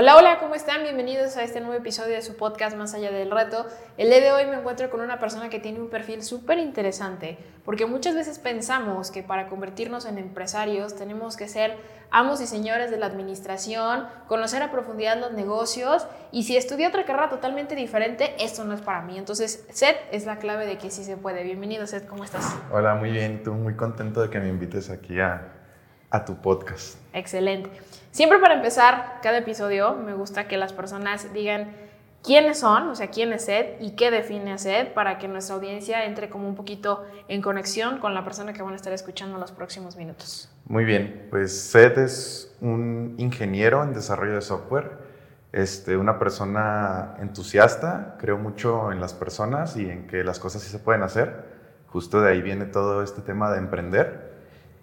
Hola, 0.00 0.16
hola, 0.16 0.38
¿cómo 0.38 0.54
están? 0.54 0.84
Bienvenidos 0.84 1.36
a 1.36 1.42
este 1.42 1.58
nuevo 1.58 1.74
episodio 1.74 2.14
de 2.14 2.22
su 2.22 2.36
podcast 2.36 2.76
Más 2.76 2.94
allá 2.94 3.10
del 3.10 3.32
reto. 3.32 3.66
El 3.96 4.10
día 4.10 4.20
de 4.20 4.30
hoy 4.30 4.46
me 4.46 4.54
encuentro 4.54 4.88
con 4.90 5.00
una 5.00 5.18
persona 5.18 5.48
que 5.48 5.58
tiene 5.58 5.80
un 5.80 5.90
perfil 5.90 6.22
súper 6.22 6.60
interesante, 6.60 7.36
porque 7.64 7.84
muchas 7.84 8.14
veces 8.14 8.38
pensamos 8.38 9.10
que 9.10 9.24
para 9.24 9.48
convertirnos 9.48 10.04
en 10.04 10.18
empresarios 10.18 10.94
tenemos 10.94 11.36
que 11.36 11.48
ser 11.48 11.76
amos 12.12 12.40
y 12.40 12.46
señores 12.46 12.92
de 12.92 12.96
la 12.96 13.06
administración, 13.06 14.06
conocer 14.28 14.62
a 14.62 14.70
profundidad 14.70 15.18
los 15.18 15.32
negocios, 15.32 16.06
y 16.30 16.44
si 16.44 16.56
estudié 16.56 16.86
otra 16.86 17.04
carrera 17.04 17.28
totalmente 17.28 17.74
diferente, 17.74 18.36
esto 18.38 18.62
no 18.62 18.74
es 18.74 18.80
para 18.80 19.02
mí. 19.02 19.18
Entonces, 19.18 19.66
Seth 19.72 19.96
es 20.12 20.26
la 20.26 20.38
clave 20.38 20.64
de 20.64 20.78
que 20.78 20.92
sí 20.92 21.02
se 21.02 21.16
puede. 21.16 21.42
Bienvenido, 21.42 21.88
Seth, 21.88 22.06
¿cómo 22.06 22.22
estás? 22.22 22.56
Hola, 22.70 22.94
muy 22.94 23.10
bien. 23.10 23.42
Tú 23.42 23.52
muy 23.52 23.74
contento 23.74 24.22
de 24.22 24.30
que 24.30 24.38
me 24.38 24.48
invites 24.48 24.90
aquí 24.90 25.18
a, 25.18 25.57
a 26.10 26.24
tu 26.24 26.36
podcast. 26.36 26.98
Excelente. 27.12 27.70
Siempre 28.10 28.38
para 28.38 28.54
empezar 28.54 29.20
cada 29.22 29.38
episodio 29.38 29.94
me 29.94 30.14
gusta 30.14 30.48
que 30.48 30.56
las 30.56 30.72
personas 30.72 31.32
digan 31.32 31.72
quiénes 32.22 32.58
son, 32.58 32.88
o 32.88 32.94
sea, 32.94 33.08
quién 33.08 33.32
es 33.32 33.44
Seth 33.44 33.80
y 33.80 33.92
qué 33.92 34.10
define 34.10 34.52
a 34.52 34.58
Seth 34.58 34.92
para 34.92 35.18
que 35.18 35.28
nuestra 35.28 35.56
audiencia 35.56 36.04
entre 36.04 36.28
como 36.28 36.48
un 36.48 36.54
poquito 36.54 37.04
en 37.28 37.42
conexión 37.42 37.98
con 37.98 38.14
la 38.14 38.24
persona 38.24 38.52
que 38.52 38.62
van 38.62 38.72
a 38.72 38.76
estar 38.76 38.92
escuchando 38.92 39.36
en 39.36 39.40
los 39.40 39.52
próximos 39.52 39.96
minutos. 39.96 40.50
Muy 40.66 40.84
bien, 40.84 41.28
pues 41.30 41.58
Seth 41.58 41.98
es 41.98 42.56
un 42.60 43.14
ingeniero 43.18 43.82
en 43.82 43.94
desarrollo 43.94 44.34
de 44.34 44.42
software, 44.42 44.98
este, 45.52 45.96
una 45.96 46.18
persona 46.18 47.14
entusiasta, 47.20 48.16
creo 48.18 48.36
mucho 48.36 48.92
en 48.92 49.00
las 49.00 49.14
personas 49.14 49.76
y 49.76 49.88
en 49.88 50.06
que 50.06 50.24
las 50.24 50.38
cosas 50.38 50.62
sí 50.62 50.70
se 50.70 50.78
pueden 50.78 51.02
hacer. 51.02 51.58
Justo 51.86 52.20
de 52.20 52.32
ahí 52.32 52.42
viene 52.42 52.66
todo 52.66 53.02
este 53.02 53.22
tema 53.22 53.50
de 53.50 53.58
emprender. 53.58 54.37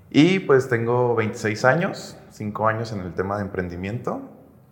Y 0.10 0.40
pues 0.40 0.70
tengo 0.70 1.16
26 1.16 1.66
años, 1.66 2.18
5 2.32 2.68
años 2.68 2.92
en 2.92 3.02
el 3.02 3.14
tema 3.14 3.38
de 3.38 3.44
emprendimiento 3.44 4.22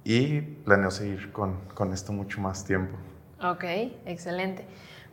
y 0.04 0.42
planeo 0.42 0.92
seguir 0.92 1.32
con, 1.32 1.60
con 1.74 1.94
esto 1.94 2.14
mucho 2.14 2.40
más 2.42 2.66
tiempo. 2.66 2.98
Ok, 3.42 3.64
excelente. 4.06 4.66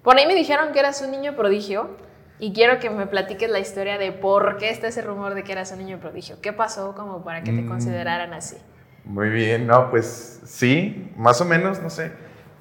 Por 0.03 0.17
ahí 0.17 0.27
me 0.27 0.35
dijeron 0.35 0.73
que 0.73 0.79
eras 0.79 1.03
un 1.03 1.11
niño 1.11 1.35
prodigio 1.37 1.91
y 2.39 2.53
quiero 2.53 2.79
que 2.79 2.89
me 2.91 3.07
platiques 3.07 3.51
la 3.51 3.59
historia 3.59 3.99
de 3.99 4.13
por 4.13 4.57
qué 4.57 4.71
está 4.71 4.89
ese 4.89 5.03
rumor 5.03 5.35
de 5.35 5.45
que 5.45 5.53
eras 5.53 5.73
un 5.73 5.79
niño 5.79 5.99
prodigio. 5.99 6.41
¿Qué 6.41 6.53
pasó 6.53 6.95
como 6.95 7.23
para 7.23 7.43
que 7.43 7.53
te 7.53 7.63
mm. 7.63 7.69
consideraran 7.69 8.33
así? 8.33 8.57
Muy 9.05 9.29
bien, 9.29 9.67
no, 9.67 9.91
pues 9.91 10.41
sí, 10.45 11.11
más 11.17 11.41
o 11.41 11.45
menos, 11.45 11.83
no 11.83 11.91
sé. 11.91 12.13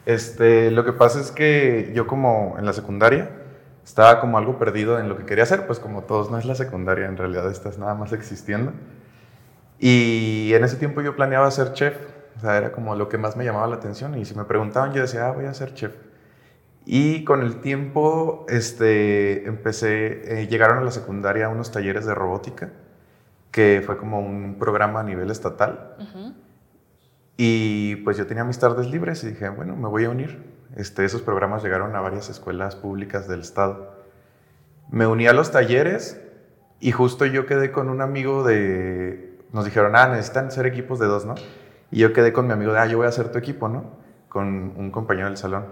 Este, 0.06 0.72
lo 0.72 0.84
que 0.84 0.94
pasa 0.94 1.20
es 1.20 1.32
que 1.32 1.92
yo 1.94 2.08
como 2.08 2.56
en 2.58 2.66
la 2.66 2.74
secundaria 2.74 3.30
estaba 3.90 4.22
como 4.22 4.38
algo 4.38 4.60
perdido 4.60 5.00
en 5.00 5.10
lo 5.10 5.18
que 5.18 5.26
quería 5.26 5.46
hacer, 5.46 5.66
pues 5.66 5.80
como 5.80 6.04
todos, 6.04 6.30
no 6.30 6.38
es 6.38 6.46
la 6.46 6.54
secundaria, 6.54 7.08
en 7.08 7.18
realidad 7.18 7.50
estás 7.50 7.80
nada 7.80 7.96
más 7.96 8.14
existiendo. 8.14 8.72
Y 9.80 10.52
en 10.54 10.64
ese 10.64 10.76
tiempo 10.76 11.02
yo 11.02 11.16
planeaba 11.16 11.50
ser 11.50 11.74
chef, 11.74 11.98
o 12.38 12.40
sea, 12.40 12.56
era 12.58 12.72
como 12.72 12.96
lo 12.96 13.10
que 13.10 13.18
más 13.18 13.36
me 13.36 13.46
llamaba 13.46 13.66
la 13.66 13.78
atención 13.78 14.16
y 14.16 14.26
si 14.26 14.36
me 14.36 14.44
preguntaban 14.44 14.94
yo 14.94 15.02
decía, 15.02 15.28
ah, 15.28 15.32
voy 15.32 15.46
a 15.46 15.54
ser 15.56 15.74
chef. 15.74 15.92
Y 16.86 17.24
con 17.24 17.42
el 17.42 17.62
tiempo 17.62 18.46
este, 18.48 19.48
empecé, 19.48 20.42
eh, 20.42 20.48
llegaron 20.48 20.78
a 20.78 20.82
la 20.82 20.92
secundaria 20.92 21.50
unos 21.50 21.72
talleres 21.72 22.06
de 22.06 22.14
robótica, 22.14 22.70
que 23.50 23.82
fue 23.84 23.98
como 23.98 24.20
un 24.20 24.58
programa 24.60 25.00
a 25.00 25.04
nivel 25.04 25.32
estatal. 25.32 25.96
Y 27.38 27.96
pues 27.98 28.18
yo 28.18 28.28
tenía 28.28 28.44
mis 28.44 28.60
tardes 28.60 28.86
libres 28.86 29.24
y 29.24 29.30
dije, 29.30 29.50
bueno, 29.50 29.76
me 29.76 29.88
voy 29.88 30.06
a 30.06 30.12
unir. 30.12 30.59
Este, 30.76 31.06
esos 31.06 31.22
programas 31.22 31.64
llegaron 31.64 31.96
a 31.96 32.02
varias 32.02 32.30
escuelas 32.30 32.76
públicas 32.76 33.28
del 33.28 33.42
estado. 33.42 33.96
Me 34.92 35.08
uní 35.08 35.28
a 35.28 35.34
los 35.34 35.52
talleres 35.52 36.22
y 36.80 36.92
justo 36.92 37.26
yo 37.26 37.46
quedé 37.46 37.72
con 37.72 37.90
un 37.90 38.02
amigo 38.02 38.44
de... 38.44 39.38
Nos 39.52 39.66
dijeron, 39.66 39.96
ah, 39.96 40.08
necesitan 40.08 40.52
ser 40.52 40.66
equipos 40.66 41.00
de 41.00 41.08
dos, 41.08 41.26
¿no? 41.26 41.36
Y 41.92 42.00
yo 42.00 42.14
quedé 42.14 42.34
con 42.34 42.46
mi 42.48 42.54
amigo 42.54 42.72
de, 42.74 42.80
ah, 42.80 42.86
yo 42.86 42.98
voy 42.98 43.08
a 43.08 43.12
ser 43.12 43.32
tu 43.32 43.40
equipo, 43.40 43.68
¿no? 43.68 43.98
Con 44.30 44.74
un 44.78 44.92
compañero 44.92 45.28
del 45.28 45.38
salón. 45.38 45.66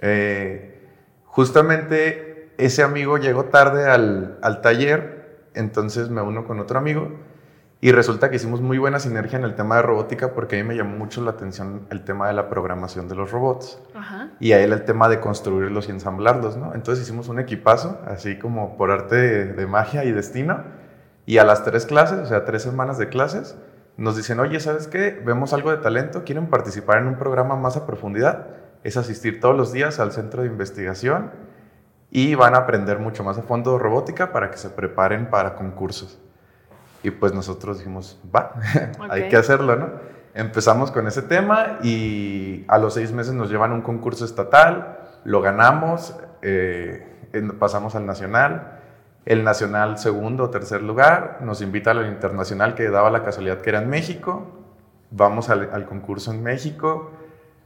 Eh, 0.00 0.86
justamente 1.24 2.52
ese 2.58 2.82
amigo 2.82 3.16
llegó 3.16 3.46
tarde 3.46 3.88
al, 3.88 4.38
al 4.42 4.60
taller, 4.60 5.48
entonces 5.54 6.10
me 6.10 6.20
uno 6.20 6.46
con 6.46 6.60
otro 6.60 6.78
amigo 6.78 7.10
y 7.84 7.92
resulta 7.92 8.30
que 8.30 8.36
hicimos 8.36 8.62
muy 8.62 8.78
buena 8.78 8.98
sinergia 8.98 9.38
en 9.38 9.44
el 9.44 9.56
tema 9.56 9.76
de 9.76 9.82
robótica 9.82 10.32
porque 10.32 10.58
a 10.58 10.62
mí 10.62 10.66
me 10.66 10.74
llamó 10.74 10.96
mucho 10.96 11.20
la 11.20 11.32
atención 11.32 11.86
el 11.90 12.02
tema 12.02 12.28
de 12.28 12.32
la 12.32 12.48
programación 12.48 13.08
de 13.08 13.14
los 13.14 13.30
robots. 13.30 13.78
Y 14.40 14.52
a 14.52 14.60
él 14.60 14.72
el 14.72 14.86
tema 14.86 15.10
de 15.10 15.20
construirlos 15.20 15.88
y 15.88 15.90
ensamblarlos, 15.90 16.56
¿no? 16.56 16.74
Entonces 16.74 17.04
hicimos 17.04 17.28
un 17.28 17.40
equipazo, 17.40 18.00
así 18.06 18.38
como 18.38 18.78
por 18.78 18.90
arte 18.90 19.44
de, 19.52 19.66
magia 19.66 20.02
y 20.04 20.12
destino. 20.12 20.64
Y 21.26 21.36
a 21.36 21.44
las 21.44 21.62
tres 21.62 21.84
clases, 21.84 22.20
o 22.20 22.24
sea, 22.24 22.46
tres 22.46 22.62
semanas 22.62 22.96
de 22.96 23.10
clases, 23.10 23.54
nos 23.98 24.16
dicen, 24.16 24.40
oye, 24.40 24.60
¿sabes 24.60 24.88
qué? 24.88 25.20
Vemos 25.22 25.52
algo 25.52 25.70
de 25.70 25.76
talento, 25.76 26.24
quieren 26.24 26.46
participar 26.46 27.02
en 27.02 27.08
un 27.08 27.18
programa 27.18 27.54
más 27.54 27.76
a 27.76 27.84
profundidad. 27.84 28.46
Es 28.82 28.96
asistir 28.96 29.40
todos 29.40 29.54
los 29.54 29.74
días 29.74 30.00
al 30.00 30.12
centro 30.12 30.40
de 30.40 30.48
investigación 30.48 31.32
y 32.10 32.34
van 32.34 32.54
a 32.54 32.60
aprender 32.60 32.98
mucho 32.98 33.22
más 33.24 33.36
a 33.36 33.42
fondo 33.42 33.78
robótica 33.78 34.32
para 34.32 34.50
que 34.50 34.56
se 34.56 34.70
preparen 34.70 35.28
para 35.28 35.54
concursos. 35.54 36.23
Y 37.04 37.10
pues 37.10 37.34
nosotros 37.34 37.78
dijimos, 37.78 38.18
va, 38.34 38.54
hay 39.10 39.28
que 39.28 39.36
hacerlo, 39.36 39.76
¿no? 39.76 39.90
Empezamos 40.32 40.90
con 40.90 41.06
ese 41.06 41.20
tema 41.20 41.78
y 41.82 42.64
a 42.66 42.78
los 42.78 42.94
seis 42.94 43.12
meses 43.12 43.34
nos 43.34 43.50
llevan 43.50 43.72
a 43.72 43.74
un 43.74 43.82
concurso 43.82 44.24
estatal, 44.24 44.98
lo 45.22 45.42
ganamos, 45.42 46.16
eh, 46.40 47.06
pasamos 47.58 47.94
al 47.94 48.06
nacional, 48.06 48.80
el 49.26 49.44
nacional 49.44 49.98
segundo 49.98 50.44
o 50.44 50.50
tercer 50.50 50.82
lugar, 50.82 51.40
nos 51.42 51.60
invita 51.60 51.90
al 51.90 52.06
internacional 52.06 52.74
que 52.74 52.88
daba 52.88 53.10
la 53.10 53.22
casualidad 53.22 53.60
que 53.60 53.68
era 53.68 53.82
en 53.82 53.90
México, 53.90 54.64
vamos 55.10 55.50
al, 55.50 55.68
al 55.74 55.84
concurso 55.84 56.32
en 56.32 56.42
México, 56.42 57.10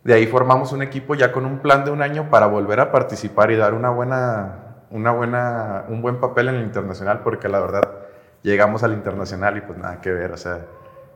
de 0.03 0.15
ahí 0.15 0.27
formamos 0.27 0.73
un 0.73 0.83
equipo 0.83 1.15
ya 1.15 1.31
con 1.31 1.47
un 1.47 1.61
plan 1.61 1.85
de 1.85 1.93
un 1.93 2.03
año 2.03 2.29
para 2.29 2.47
volver 2.47 2.81
a 2.81 2.91
participar 2.91 3.53
y 3.53 3.57
dar 3.57 3.73
una 3.73 3.91
buena, 3.91 4.79
una 4.91 5.13
buena, 5.13 5.85
un 5.89 6.03
buen 6.03 6.19
papel 6.19 6.49
en 6.49 6.57
el 6.57 6.63
internacional, 6.63 7.21
porque 7.23 7.49
la 7.49 7.61
verdad 7.61 7.98
llegamos 8.43 8.83
al 8.83 8.93
internacional 8.93 9.57
y 9.57 9.61
pues 9.61 9.79
nada 9.79 10.01
que 10.01 10.11
ver, 10.13 10.33
o 10.33 10.37
sea, 10.37 10.67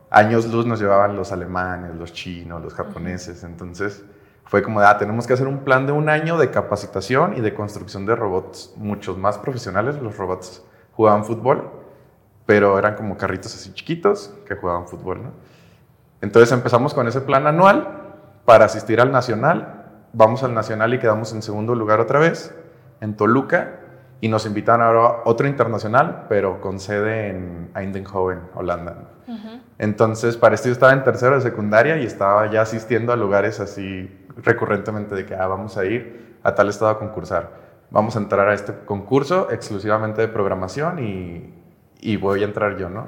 años 0.09 0.45
luz 0.51 0.65
nos 0.65 0.79
llevaban 0.79 1.15
los 1.15 1.31
alemanes, 1.31 1.95
los 1.95 2.13
chinos, 2.13 2.61
los 2.61 2.73
japoneses, 2.73 3.43
entonces 3.43 4.03
fue 4.45 4.61
como, 4.61 4.81
ah, 4.81 4.97
tenemos 4.97 5.25
que 5.25 5.33
hacer 5.33 5.47
un 5.47 5.59
plan 5.59 5.85
de 5.85 5.93
un 5.93 6.09
año 6.09 6.37
de 6.37 6.51
capacitación 6.51 7.35
y 7.37 7.41
de 7.41 7.53
construcción 7.53 8.05
de 8.05 8.15
robots 8.15 8.73
muchos 8.77 9.17
más 9.17 9.37
profesionales, 9.37 9.99
los 10.01 10.17
robots 10.17 10.63
jugaban 10.95 11.25
fútbol, 11.25 11.71
pero 12.45 12.77
eran 12.77 12.95
como 12.95 13.17
carritos 13.17 13.55
así 13.55 13.73
chiquitos 13.73 14.33
que 14.45 14.55
jugaban 14.55 14.87
fútbol, 14.87 15.23
¿no? 15.23 15.31
Entonces 16.21 16.51
empezamos 16.51 16.93
con 16.93 17.07
ese 17.07 17.21
plan 17.21 17.47
anual 17.47 18.15
para 18.45 18.65
asistir 18.65 19.01
al 19.01 19.11
nacional, 19.11 20.07
vamos 20.13 20.43
al 20.43 20.53
nacional 20.53 20.93
y 20.93 20.99
quedamos 20.99 21.33
en 21.33 21.41
segundo 21.41 21.75
lugar 21.75 21.99
otra 21.99 22.19
vez, 22.19 22.55
en 23.01 23.15
Toluca, 23.15 23.79
y 24.23 24.29
nos 24.29 24.45
invitan 24.45 24.81
ahora 24.81 25.05
a 25.05 25.21
otro 25.25 25.49
internacional, 25.49 26.27
pero 26.29 26.61
con 26.61 26.79
sede 26.79 27.27
en 27.27 27.71
Eindhoven, 27.75 28.39
Holanda. 28.55 29.09
Entonces, 29.77 30.37
para 30.37 30.55
esto 30.55 30.69
yo 30.69 30.71
estaba 30.71 30.93
en 30.93 31.03
tercero 31.03 31.35
de 31.35 31.41
secundaria 31.41 31.97
y 31.97 32.05
estaba 32.05 32.49
ya 32.49 32.61
asistiendo 32.61 33.11
a 33.11 33.17
lugares 33.17 33.59
así 33.59 34.09
recurrentemente 34.37 35.13
de 35.13 35.25
que 35.25 35.35
ah, 35.35 35.47
vamos 35.47 35.75
a 35.75 35.83
ir 35.83 36.37
a 36.41 36.55
tal 36.55 36.69
estado 36.69 36.91
a 36.91 36.99
concursar. 36.99 37.51
Vamos 37.91 38.15
a 38.15 38.19
entrar 38.19 38.47
a 38.47 38.53
este 38.53 38.73
concurso 38.85 39.51
exclusivamente 39.51 40.21
de 40.21 40.29
programación 40.29 41.03
y, 41.03 41.53
y 41.99 42.15
voy 42.15 42.43
a 42.43 42.45
entrar 42.45 42.77
yo, 42.77 42.89
¿no? 42.89 43.07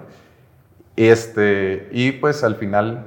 Este, 0.97 1.87
y 1.93 2.11
pues 2.11 2.43
al 2.43 2.57
final 2.57 3.05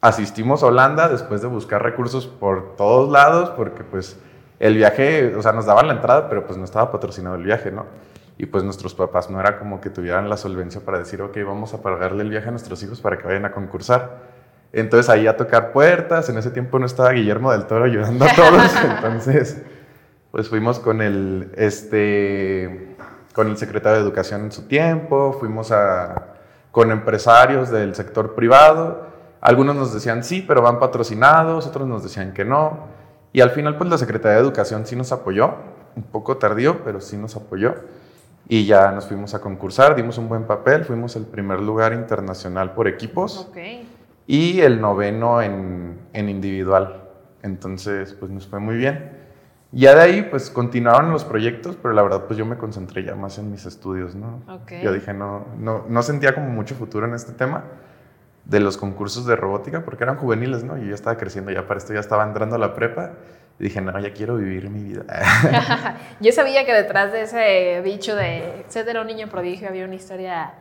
asistimos 0.00 0.62
a 0.62 0.68
Holanda 0.68 1.10
después 1.10 1.42
de 1.42 1.48
buscar 1.48 1.82
recursos 1.82 2.26
por 2.26 2.76
todos 2.76 3.12
lados, 3.12 3.50
porque 3.50 3.84
pues 3.84 4.18
el 4.64 4.76
viaje, 4.76 5.34
o 5.36 5.42
sea, 5.42 5.52
nos 5.52 5.66
daban 5.66 5.88
la 5.88 5.92
entrada, 5.92 6.26
pero 6.26 6.46
pues 6.46 6.56
no 6.56 6.64
estaba 6.64 6.90
patrocinado 6.90 7.36
el 7.36 7.42
viaje, 7.42 7.70
¿no? 7.70 7.84
Y 8.38 8.46
pues 8.46 8.64
nuestros 8.64 8.94
papás 8.94 9.28
no 9.28 9.38
era 9.38 9.58
como 9.58 9.78
que 9.78 9.90
tuvieran 9.90 10.30
la 10.30 10.38
solvencia 10.38 10.80
para 10.80 10.98
decir, 10.98 11.20
ok, 11.20 11.36
vamos 11.46 11.74
a 11.74 11.82
pagarle 11.82 12.22
el 12.22 12.30
viaje 12.30 12.48
a 12.48 12.50
nuestros 12.50 12.82
hijos 12.82 12.98
para 13.02 13.18
que 13.18 13.26
vayan 13.26 13.44
a 13.44 13.52
concursar. 13.52 14.22
Entonces 14.72 15.10
ahí 15.10 15.26
a 15.26 15.36
tocar 15.36 15.70
puertas, 15.70 16.30
en 16.30 16.38
ese 16.38 16.50
tiempo 16.50 16.78
no 16.78 16.86
estaba 16.86 17.10
Guillermo 17.10 17.52
del 17.52 17.66
Toro 17.66 17.84
ayudando 17.84 18.24
a 18.24 18.34
todos, 18.34 18.74
entonces 18.96 19.60
pues 20.30 20.48
fuimos 20.48 20.78
con 20.80 21.02
el, 21.02 21.52
este, 21.56 22.96
con 23.34 23.48
el 23.48 23.58
secretario 23.58 23.98
de 23.98 24.02
Educación 24.02 24.44
en 24.44 24.52
su 24.52 24.62
tiempo, 24.62 25.36
fuimos 25.38 25.72
a, 25.72 26.36
con 26.70 26.90
empresarios 26.90 27.68
del 27.68 27.94
sector 27.94 28.34
privado, 28.34 29.08
Algunos 29.42 29.76
nos 29.76 29.92
decían 29.92 30.24
sí, 30.24 30.42
pero 30.48 30.62
van 30.62 30.80
patrocinados, 30.80 31.66
otros 31.66 31.86
nos 31.86 32.02
decían 32.02 32.32
que 32.32 32.46
no. 32.46 32.93
Y 33.34 33.40
al 33.40 33.50
final, 33.50 33.76
pues 33.76 33.90
la 33.90 33.98
Secretaría 33.98 34.36
de 34.36 34.42
Educación 34.44 34.86
sí 34.86 34.94
nos 34.94 35.10
apoyó, 35.10 35.56
un 35.96 36.04
poco 36.04 36.36
tardío, 36.36 36.84
pero 36.84 37.00
sí 37.00 37.16
nos 37.16 37.34
apoyó. 37.34 37.74
Y 38.48 38.64
ya 38.64 38.92
nos 38.92 39.06
fuimos 39.06 39.34
a 39.34 39.40
concursar, 39.40 39.96
dimos 39.96 40.18
un 40.18 40.28
buen 40.28 40.44
papel, 40.44 40.84
fuimos 40.84 41.16
el 41.16 41.26
primer 41.26 41.60
lugar 41.60 41.94
internacional 41.94 42.74
por 42.74 42.86
equipos 42.86 43.50
y 44.28 44.60
el 44.60 44.80
noveno 44.80 45.42
en, 45.42 45.98
en 46.12 46.28
individual. 46.28 47.08
Entonces, 47.42 48.12
pues 48.12 48.30
nos 48.30 48.46
fue 48.46 48.60
muy 48.60 48.76
bien. 48.76 49.18
Ya 49.72 49.96
de 49.96 50.02
ahí, 50.02 50.22
pues 50.30 50.48
continuaron 50.48 51.10
los 51.10 51.24
proyectos, 51.24 51.76
pero 51.82 51.92
la 51.92 52.02
verdad, 52.02 52.26
pues 52.26 52.38
yo 52.38 52.46
me 52.46 52.56
concentré 52.56 53.02
ya 53.02 53.16
más 53.16 53.38
en 53.38 53.50
mis 53.50 53.66
estudios, 53.66 54.14
¿no? 54.14 54.42
Yo 54.80 54.92
dije, 54.92 55.12
no, 55.12 55.44
no, 55.58 55.86
no 55.88 56.02
sentía 56.04 56.36
como 56.36 56.50
mucho 56.50 56.76
futuro 56.76 57.04
en 57.08 57.14
este 57.14 57.32
tema 57.32 57.64
de 58.44 58.60
los 58.60 58.76
concursos 58.76 59.26
de 59.26 59.36
robótica, 59.36 59.84
porque 59.84 60.04
eran 60.04 60.16
juveniles, 60.16 60.64
¿no? 60.64 60.76
Y 60.78 60.88
yo 60.88 60.94
estaba 60.94 61.16
creciendo 61.16 61.50
ya 61.50 61.66
para 61.66 61.78
esto, 61.78 61.94
ya 61.94 62.00
estaba 62.00 62.24
entrando 62.24 62.56
a 62.56 62.58
la 62.58 62.74
prepa. 62.74 63.12
Y 63.58 63.64
dije, 63.64 63.80
no, 63.80 63.98
ya 64.00 64.12
quiero 64.12 64.36
vivir 64.36 64.68
mi 64.68 64.82
vida. 64.82 65.04
yo 66.20 66.32
sabía 66.32 66.66
que 66.66 66.72
detrás 66.72 67.12
de 67.12 67.22
ese 67.22 67.80
bicho 67.82 68.16
de 68.16 68.64
ser 68.68 68.98
un 68.98 69.06
niño 69.06 69.28
prodigio 69.28 69.68
había 69.68 69.84
una 69.84 69.94
historia 69.94 70.54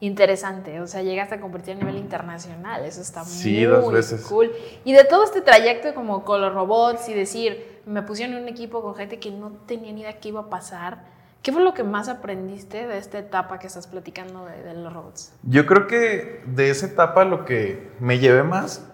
interesante. 0.00 0.80
O 0.80 0.86
sea, 0.86 1.02
llegaste 1.02 1.36
a 1.36 1.40
competir 1.40 1.74
a 1.74 1.78
nivel 1.78 1.96
internacional. 1.96 2.84
Eso 2.84 3.00
está 3.02 3.24
sí, 3.24 3.64
dos 3.64 3.92
veces. 3.92 4.22
cool. 4.22 4.50
Y 4.84 4.92
de 4.92 5.04
todo 5.04 5.24
este 5.24 5.40
trayecto 5.40 5.94
como 5.94 6.24
con 6.24 6.40
los 6.40 6.52
robots 6.54 7.08
y 7.08 7.14
decir, 7.14 7.80
me 7.86 8.02
pusieron 8.02 8.36
en 8.36 8.42
un 8.42 8.48
equipo 8.48 8.82
con 8.82 8.94
gente 8.94 9.18
que 9.18 9.30
no 9.30 9.50
tenía 9.66 9.92
ni 9.92 10.00
idea 10.02 10.18
qué 10.18 10.28
iba 10.28 10.40
a 10.40 10.50
pasar. 10.50 11.17
¿Qué 11.48 11.52
fue 11.52 11.64
lo 11.64 11.72
que 11.72 11.82
más 11.82 12.10
aprendiste 12.10 12.86
de 12.86 12.98
esta 12.98 13.18
etapa 13.18 13.58
que 13.58 13.68
estás 13.68 13.86
platicando 13.86 14.44
de, 14.44 14.74
los 14.74 14.92
robots? 14.92 15.32
Yo 15.44 15.64
creo 15.64 15.86
que 15.86 16.42
de 16.44 16.68
esa 16.68 16.84
etapa 16.84 17.24
lo 17.24 17.46
que 17.46 17.90
me 18.00 18.18
llevé 18.18 18.42
más, 18.42 18.86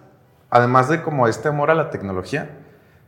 además 0.49 0.87
de 0.87 1.03
como 1.03 1.27
este 1.27 1.49
amor 1.49 1.69
a 1.69 1.75
la 1.75 1.89
tecnología, 1.89 2.49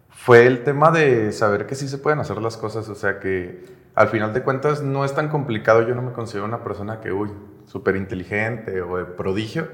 fue 0.10 0.48
el 0.48 0.66
tema 0.66 0.92
de 0.92 1.32
saber 1.32 1.66
que 1.66 1.76
sí 1.76 1.88
se 1.88 1.98
pueden 1.98 2.20
hacer 2.20 2.42
las 2.42 2.58
cosas. 2.58 2.90
O 2.90 2.96
sea 2.96 3.22
que 3.22 3.64
al 3.96 4.10
final 4.10 4.34
de 4.34 4.44
cuentas 4.44 4.82
no 4.82 5.06
es 5.06 5.16
tan 5.16 5.30
complicado. 5.30 5.82
Yo 5.88 5.96
no 5.96 6.02
me 6.02 6.12
considero 6.12 6.44
una 6.44 6.62
persona 6.62 7.00
que, 7.00 7.14
uy, 7.14 7.32
súper 7.68 7.96
inteligente 7.96 8.82
o 8.82 8.98
de 8.98 9.06
prodigio, 9.06 9.70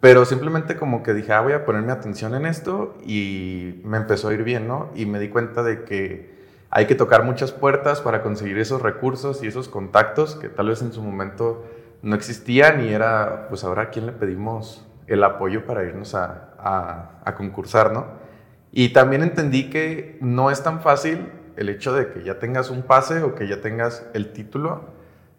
pero 0.00 0.24
simplemente 0.24 0.76
como 0.76 1.02
que 1.02 1.12
dije, 1.12 1.34
ah, 1.34 1.42
voy 1.42 1.52
a 1.52 1.66
ponerme 1.66 1.92
atención 1.92 2.34
en 2.34 2.46
esto 2.46 2.96
y 3.04 3.82
me 3.84 3.98
empezó 3.98 4.28
a 4.28 4.32
ir 4.32 4.42
bien, 4.42 4.66
¿no? 4.66 4.88
Y 4.94 5.04
me 5.04 5.18
di 5.18 5.28
cuenta 5.28 5.62
de 5.62 5.84
que 5.84 6.41
hay 6.74 6.86
que 6.86 6.94
tocar 6.94 7.22
muchas 7.22 7.52
puertas 7.52 8.00
para 8.00 8.22
conseguir 8.22 8.58
esos 8.58 8.80
recursos 8.80 9.44
y 9.44 9.46
esos 9.46 9.68
contactos 9.68 10.36
que 10.36 10.48
tal 10.48 10.68
vez 10.68 10.80
en 10.80 10.94
su 10.94 11.02
momento 11.02 11.66
no 12.00 12.16
existían 12.16 12.82
y 12.82 12.94
era, 12.94 13.46
pues 13.50 13.62
ahora 13.62 13.82
a 13.82 13.90
quién 13.90 14.06
le 14.06 14.12
pedimos 14.12 14.88
el 15.06 15.22
apoyo 15.22 15.66
para 15.66 15.84
irnos 15.84 16.14
a, 16.14 16.54
a, 16.58 17.20
a 17.26 17.34
concursar, 17.34 17.92
¿no? 17.92 18.06
Y 18.72 18.94
también 18.94 19.22
entendí 19.22 19.68
que 19.68 20.16
no 20.22 20.50
es 20.50 20.62
tan 20.62 20.80
fácil 20.80 21.30
el 21.56 21.68
hecho 21.68 21.92
de 21.92 22.10
que 22.10 22.22
ya 22.22 22.38
tengas 22.38 22.70
un 22.70 22.84
pase 22.84 23.22
o 23.22 23.34
que 23.34 23.46
ya 23.46 23.60
tengas 23.60 24.06
el 24.14 24.32
título 24.32 24.86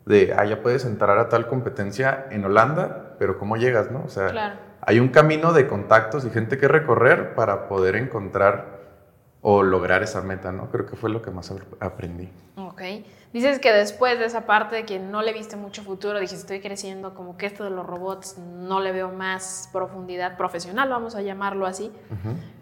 de, 0.05 0.35
ah, 0.37 0.45
ya 0.45 0.61
puedes 0.61 0.85
entrar 0.85 1.17
a 1.17 1.29
tal 1.29 1.47
competencia 1.47 2.27
en 2.29 2.45
Holanda, 2.45 3.15
pero 3.17 3.39
¿cómo 3.39 3.57
llegas, 3.57 3.89
no? 3.89 4.03
O 4.05 4.09
sea, 4.09 4.59
hay 4.81 4.99
un 4.99 5.07
camino 5.07 5.51
de 5.51 5.65
contactos 5.65 6.25
y 6.25 6.29
gente 6.29 6.59
que 6.59 6.67
recorrer 6.67 7.33
para 7.33 7.67
poder 7.67 7.95
encontrar 7.95 8.72
o 9.45 9.61
lograr 9.61 10.01
esa 10.01 10.21
meta, 10.21 10.51
¿no? 10.53 10.71
Creo 10.71 10.85
que 10.85 10.95
fue 10.95 11.09
lo 11.09 11.21
que 11.21 11.29
más 11.29 11.53
aprendí. 11.81 12.29
Ok. 12.55 12.81
Dices 13.33 13.59
que 13.59 13.73
después 13.73 14.17
de 14.17 14.25
esa 14.25 14.45
parte 14.45 14.75
de 14.77 14.85
que 14.85 14.99
no 14.99 15.21
le 15.21 15.33
viste 15.33 15.57
mucho 15.57 15.83
futuro, 15.83 16.19
dijiste, 16.19 16.41
estoy 16.41 16.61
creciendo, 16.61 17.13
como 17.13 17.37
que 17.37 17.45
esto 17.45 17.65
de 17.65 17.69
los 17.69 17.85
robots 17.85 18.37
no 18.37 18.79
le 18.79 18.93
veo 18.93 19.11
más 19.11 19.69
profundidad 19.73 20.37
profesional, 20.37 20.89
vamos 20.89 21.15
a 21.15 21.21
llamarlo 21.21 21.65
así. 21.65 21.91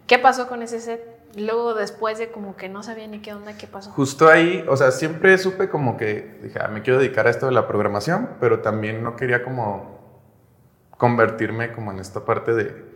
¿Qué 0.06 0.18
pasó 0.18 0.48
con 0.48 0.60
ese 0.62 0.80
set? 0.80 1.22
luego 1.34 1.72
después 1.72 2.18
de 2.18 2.30
como 2.30 2.56
que 2.56 2.68
no 2.68 2.82
sabía 2.82 3.06
ni 3.06 3.20
qué 3.20 3.32
onda, 3.32 3.56
qué 3.56 3.66
pasó. 3.66 3.90
Justo 3.92 4.28
ahí, 4.28 4.64
o 4.68 4.76
sea, 4.76 4.90
siempre 4.90 5.38
supe 5.38 5.70
como 5.70 5.96
que 5.96 6.38
dije, 6.42 6.58
ah, 6.62 6.68
me 6.68 6.82
quiero 6.82 6.98
dedicar 6.98 7.26
a 7.26 7.30
esto 7.30 7.46
de 7.46 7.52
la 7.52 7.66
programación, 7.66 8.28
pero 8.38 8.60
también 8.60 9.02
no 9.02 9.16
quería 9.16 9.42
como 9.42 9.98
convertirme 10.90 11.72
como 11.72 11.90
en 11.90 12.00
esta 12.00 12.26
parte 12.26 12.52
de, 12.52 12.91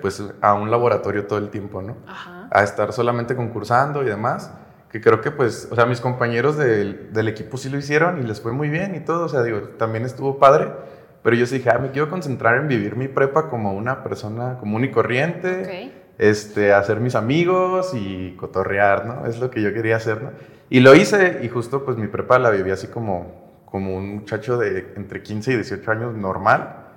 pues, 0.00 0.22
a 0.40 0.54
un 0.54 0.70
laboratorio 0.70 1.26
todo 1.26 1.38
el 1.38 1.50
tiempo, 1.50 1.82
¿no? 1.82 1.96
Ajá. 2.06 2.48
A 2.50 2.62
estar 2.62 2.92
solamente 2.92 3.36
concursando 3.36 4.02
y 4.02 4.06
demás, 4.06 4.52
que 4.90 5.00
creo 5.00 5.20
que 5.20 5.30
pues, 5.30 5.68
o 5.70 5.74
sea, 5.74 5.86
mis 5.86 6.00
compañeros 6.00 6.56
del, 6.56 7.12
del 7.12 7.28
equipo 7.28 7.56
sí 7.56 7.68
lo 7.68 7.78
hicieron 7.78 8.20
y 8.20 8.26
les 8.26 8.40
fue 8.40 8.52
muy 8.52 8.68
bien 8.68 8.94
y 8.94 9.00
todo, 9.00 9.26
o 9.26 9.28
sea, 9.28 9.42
digo, 9.42 9.60
también 9.78 10.04
estuvo 10.04 10.38
padre. 10.38 10.72
Pero 11.22 11.36
yo 11.36 11.46
sí 11.46 11.58
dije, 11.58 11.70
ah, 11.70 11.78
me 11.78 11.90
quiero 11.90 12.08
concentrar 12.08 12.56
en 12.56 12.66
vivir 12.66 12.96
mi 12.96 13.06
prepa 13.06 13.50
como 13.50 13.74
una 13.74 14.02
persona 14.02 14.56
común 14.58 14.84
y 14.84 14.90
corriente. 14.90 15.62
Okay 15.62 16.00
este, 16.20 16.74
hacer 16.74 17.00
mis 17.00 17.14
amigos 17.14 17.92
y 17.94 18.32
cotorrear, 18.32 19.06
¿no? 19.06 19.26
Es 19.26 19.40
lo 19.40 19.50
que 19.50 19.62
yo 19.62 19.72
quería 19.72 19.96
hacer, 19.96 20.22
¿no? 20.22 20.32
Y 20.68 20.80
lo 20.80 20.94
hice 20.94 21.40
y 21.42 21.48
justo 21.48 21.82
pues 21.82 21.96
mi 21.96 22.08
prepa 22.08 22.38
la 22.38 22.50
viví 22.50 22.70
así 22.70 22.88
como, 22.88 23.62
como 23.64 23.96
un 23.96 24.16
muchacho 24.16 24.58
de 24.58 24.92
entre 24.96 25.22
15 25.22 25.52
y 25.52 25.54
18 25.56 25.90
años 25.90 26.14
normal. 26.14 26.89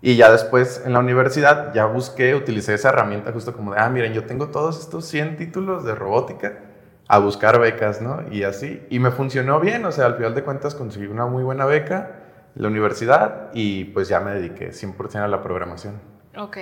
Y 0.00 0.16
ya 0.16 0.30
después 0.30 0.82
en 0.84 0.92
la 0.92 1.00
universidad 1.00 1.74
ya 1.74 1.86
busqué, 1.86 2.34
utilicé 2.34 2.74
esa 2.74 2.90
herramienta 2.90 3.32
justo 3.32 3.52
como 3.52 3.74
de, 3.74 3.80
ah, 3.80 3.90
miren, 3.90 4.12
yo 4.12 4.24
tengo 4.24 4.48
todos 4.48 4.78
estos 4.78 5.04
100 5.06 5.36
títulos 5.36 5.84
de 5.84 5.94
robótica 5.94 6.60
a 7.08 7.18
buscar 7.18 7.58
becas, 7.58 8.00
¿no? 8.00 8.22
Y 8.30 8.44
así. 8.44 8.86
Y 8.90 9.00
me 9.00 9.10
funcionó 9.10 9.58
bien, 9.58 9.84
o 9.84 9.92
sea, 9.92 10.06
al 10.06 10.14
final 10.16 10.34
de 10.34 10.44
cuentas 10.44 10.74
conseguí 10.74 11.06
una 11.06 11.26
muy 11.26 11.42
buena 11.42 11.64
beca 11.64 12.10
en 12.54 12.62
la 12.62 12.68
universidad 12.68 13.50
y 13.54 13.86
pues 13.86 14.08
ya 14.08 14.20
me 14.20 14.32
dediqué 14.34 14.70
100% 14.70 15.16
a 15.16 15.28
la 15.28 15.42
programación. 15.42 16.00
Ok. 16.36 16.58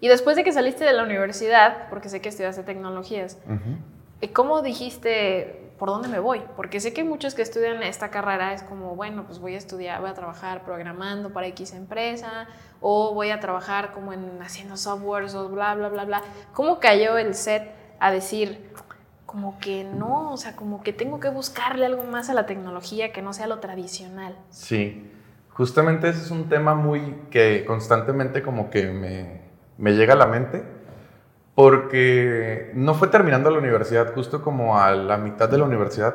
Y 0.00 0.08
después 0.08 0.36
de 0.36 0.44
que 0.44 0.52
saliste 0.52 0.84
de 0.84 0.92
la 0.92 1.02
universidad, 1.02 1.88
porque 1.90 2.08
sé 2.08 2.20
que 2.20 2.28
estudiaste 2.28 2.62
tecnologías, 2.62 3.38
¿cómo 4.32 4.62
dijiste 4.62 5.67
por 5.78 5.88
dónde 5.88 6.08
me 6.08 6.18
voy? 6.18 6.42
Porque 6.56 6.80
sé 6.80 6.92
que 6.92 7.04
muchos 7.04 7.34
que 7.34 7.42
estudian 7.42 7.82
esta 7.82 8.10
carrera 8.10 8.52
es 8.52 8.62
como, 8.62 8.96
bueno, 8.96 9.24
pues 9.24 9.38
voy 9.38 9.54
a 9.54 9.58
estudiar, 9.58 10.00
voy 10.00 10.10
a 10.10 10.14
trabajar 10.14 10.64
programando 10.64 11.30
para 11.32 11.46
X 11.48 11.72
empresa, 11.72 12.48
o 12.80 13.14
voy 13.14 13.30
a 13.30 13.40
trabajar 13.40 13.92
como 13.92 14.12
en 14.12 14.40
haciendo 14.42 14.76
softwares 14.76 15.34
o 15.34 15.48
bla, 15.48 15.74
bla, 15.74 15.88
bla, 15.88 16.04
bla. 16.04 16.22
¿Cómo 16.52 16.80
cayó 16.80 17.16
el 17.18 17.34
set 17.34 17.70
a 18.00 18.10
decir, 18.10 18.72
como 19.26 19.58
que 19.58 19.84
no, 19.84 20.32
o 20.32 20.36
sea, 20.36 20.56
como 20.56 20.82
que 20.82 20.92
tengo 20.92 21.20
que 21.20 21.28
buscarle 21.28 21.86
algo 21.86 22.04
más 22.04 22.30
a 22.30 22.34
la 22.34 22.46
tecnología 22.46 23.12
que 23.12 23.22
no 23.22 23.32
sea 23.32 23.46
lo 23.46 23.58
tradicional? 23.58 24.36
Sí, 24.50 25.10
justamente 25.50 26.08
ese 26.08 26.22
es 26.22 26.30
un 26.30 26.48
tema 26.48 26.74
muy 26.74 27.16
que 27.30 27.64
constantemente 27.66 28.42
como 28.42 28.70
que 28.70 28.86
me 28.86 29.48
me 29.78 29.92
llega 29.92 30.14
a 30.14 30.16
la 30.16 30.26
mente 30.26 30.64
porque 31.58 32.70
no 32.74 32.94
fue 32.94 33.08
terminando 33.08 33.50
la 33.50 33.58
universidad, 33.58 34.14
justo 34.14 34.42
como 34.42 34.78
a 34.78 34.92
la 34.92 35.16
mitad 35.16 35.48
de 35.48 35.58
la 35.58 35.64
universidad, 35.64 36.14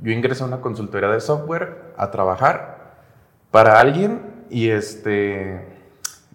yo 0.00 0.12
ingresé 0.12 0.44
a 0.44 0.46
una 0.46 0.62
consultoría 0.62 1.10
de 1.10 1.20
software 1.20 1.92
a 1.98 2.10
trabajar 2.10 2.94
para 3.50 3.80
alguien 3.80 4.46
y 4.48 4.70
este 4.70 5.62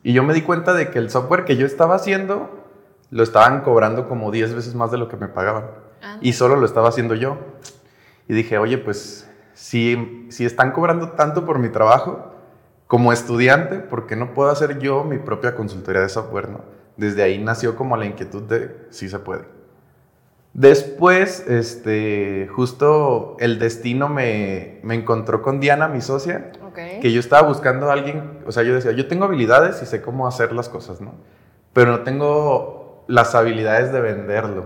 y 0.04 0.14
yo 0.14 0.22
me 0.22 0.36
di 0.36 0.44
cuenta 0.44 0.76
de 0.76 0.92
que 0.92 1.00
el 1.00 1.10
software 1.10 1.46
que 1.46 1.58
yo 1.58 1.66
estaba 1.66 1.96
haciendo 1.96 2.68
lo 3.10 3.24
estaban 3.24 3.62
cobrando 3.62 4.08
como 4.08 4.30
10 4.30 4.54
veces 4.54 4.76
más 4.76 4.92
de 4.92 5.00
lo 5.00 5.08
que 5.08 5.18
me 5.18 5.30
pagaban 5.30 5.72
y 6.22 6.34
solo 6.34 6.56
lo 6.56 6.68
estaba 6.68 6.90
haciendo 6.90 7.16
yo. 7.16 7.38
Y 8.28 8.36
dije, 8.36 8.60
"Oye, 8.60 8.78
pues 8.78 9.28
si 9.56 10.28
si 10.30 10.46
están 10.46 10.74
cobrando 10.74 11.14
tanto 11.14 11.44
por 11.44 11.58
mi 11.58 11.70
trabajo, 11.70 12.36
como 12.86 13.14
estudiante, 13.14 13.80
¿por 13.80 14.06
qué 14.06 14.16
no 14.16 14.36
puedo 14.36 14.52
hacer 14.52 14.78
yo 14.78 15.04
mi 15.04 15.18
propia 15.18 15.56
consultoría 15.56 16.02
de 16.02 16.10
software? 16.10 16.50
¿no? 16.50 16.83
Desde 16.98 17.24
ahí 17.24 17.44
nació 17.44 17.76
como 17.76 17.98
la 17.98 18.06
inquietud 18.06 18.44
de 18.44 18.88
sí 18.90 19.10
se 19.10 19.20
puede. 19.20 19.46
Después, 20.54 21.48
este, 21.48 22.48
justo 22.54 23.36
el 23.40 23.58
destino 23.58 24.08
me, 24.08 24.80
me 24.84 24.94
encontró 24.94 25.42
con 25.42 25.60
Diana, 25.60 25.88
mi 25.88 26.00
socia, 26.00 26.52
que 27.02 27.12
yo 27.12 27.20
estaba 27.20 27.48
buscando 27.48 27.90
a 27.90 27.94
alguien, 27.94 28.44
o 28.46 28.52
sea, 28.52 28.62
yo 28.64 28.76
decía, 28.76 28.92
yo 28.92 29.08
tengo 29.08 29.26
habilidades 29.26 29.82
y 29.82 29.86
sé 29.88 30.02
cómo 30.02 30.28
hacer 30.28 30.54
las 30.54 30.70
cosas, 30.70 31.02
¿no? 31.02 31.16
Pero 31.74 31.92
no 31.92 32.00
tengo 32.02 33.04
las 33.08 33.34
habilidades 33.34 33.92
de 33.92 34.00
venderlo 34.00 34.66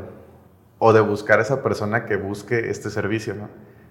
o 0.78 0.92
de 0.92 1.00
buscar 1.00 1.40
a 1.40 1.44
esa 1.44 1.64
persona 1.64 2.06
que 2.06 2.18
busque 2.18 2.70
este 2.70 2.90
servicio, 2.90 3.34
¿no? 3.34 3.50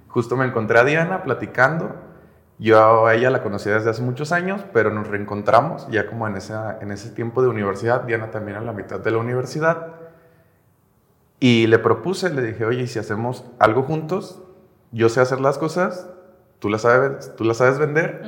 Justo 0.09 0.37
me 0.37 0.47
encontré 0.47 0.79
a 0.79 0.85
Diana 0.85 1.23
platicando 1.23 1.95
yo 2.59 3.07
a 3.07 3.15
ella 3.15 3.31
la 3.31 3.43
conocí 3.43 3.69
desde 3.69 3.91
hace 3.91 4.03
muchos 4.03 4.33
años, 4.33 4.65
pero 4.73 4.91
nos 4.91 5.09
reencontramos 5.09 5.87
ya 5.91 6.07
como 6.07 6.27
en, 6.27 6.37
esa, 6.37 6.79
en 6.81 6.91
ese 6.91 7.11
tiempo 7.11 7.43
de 7.43 7.49
universidad, 7.49 8.03
Diana 8.03 8.31
también 8.31 8.57
a 8.57 8.61
la 8.61 8.73
mitad 8.73 8.99
de 8.99 9.11
la 9.11 9.19
universidad. 9.19 9.95
Y 11.39 11.67
le 11.67 11.79
propuse, 11.79 12.33
le 12.33 12.41
dije, 12.41 12.65
oye, 12.65 12.83
¿y 12.83 12.87
si 12.87 12.99
hacemos 12.99 13.45
algo 13.59 13.83
juntos? 13.83 14.43
Yo 14.91 15.11
sé 15.11 15.21
hacer 15.21 15.41
las 15.41 15.59
cosas, 15.59 16.09
tú 16.59 16.71
las 16.71 16.83
sabes, 16.83 17.35
tú 17.37 17.45
las 17.45 17.59
sabes 17.59 17.79
vender 17.79 18.23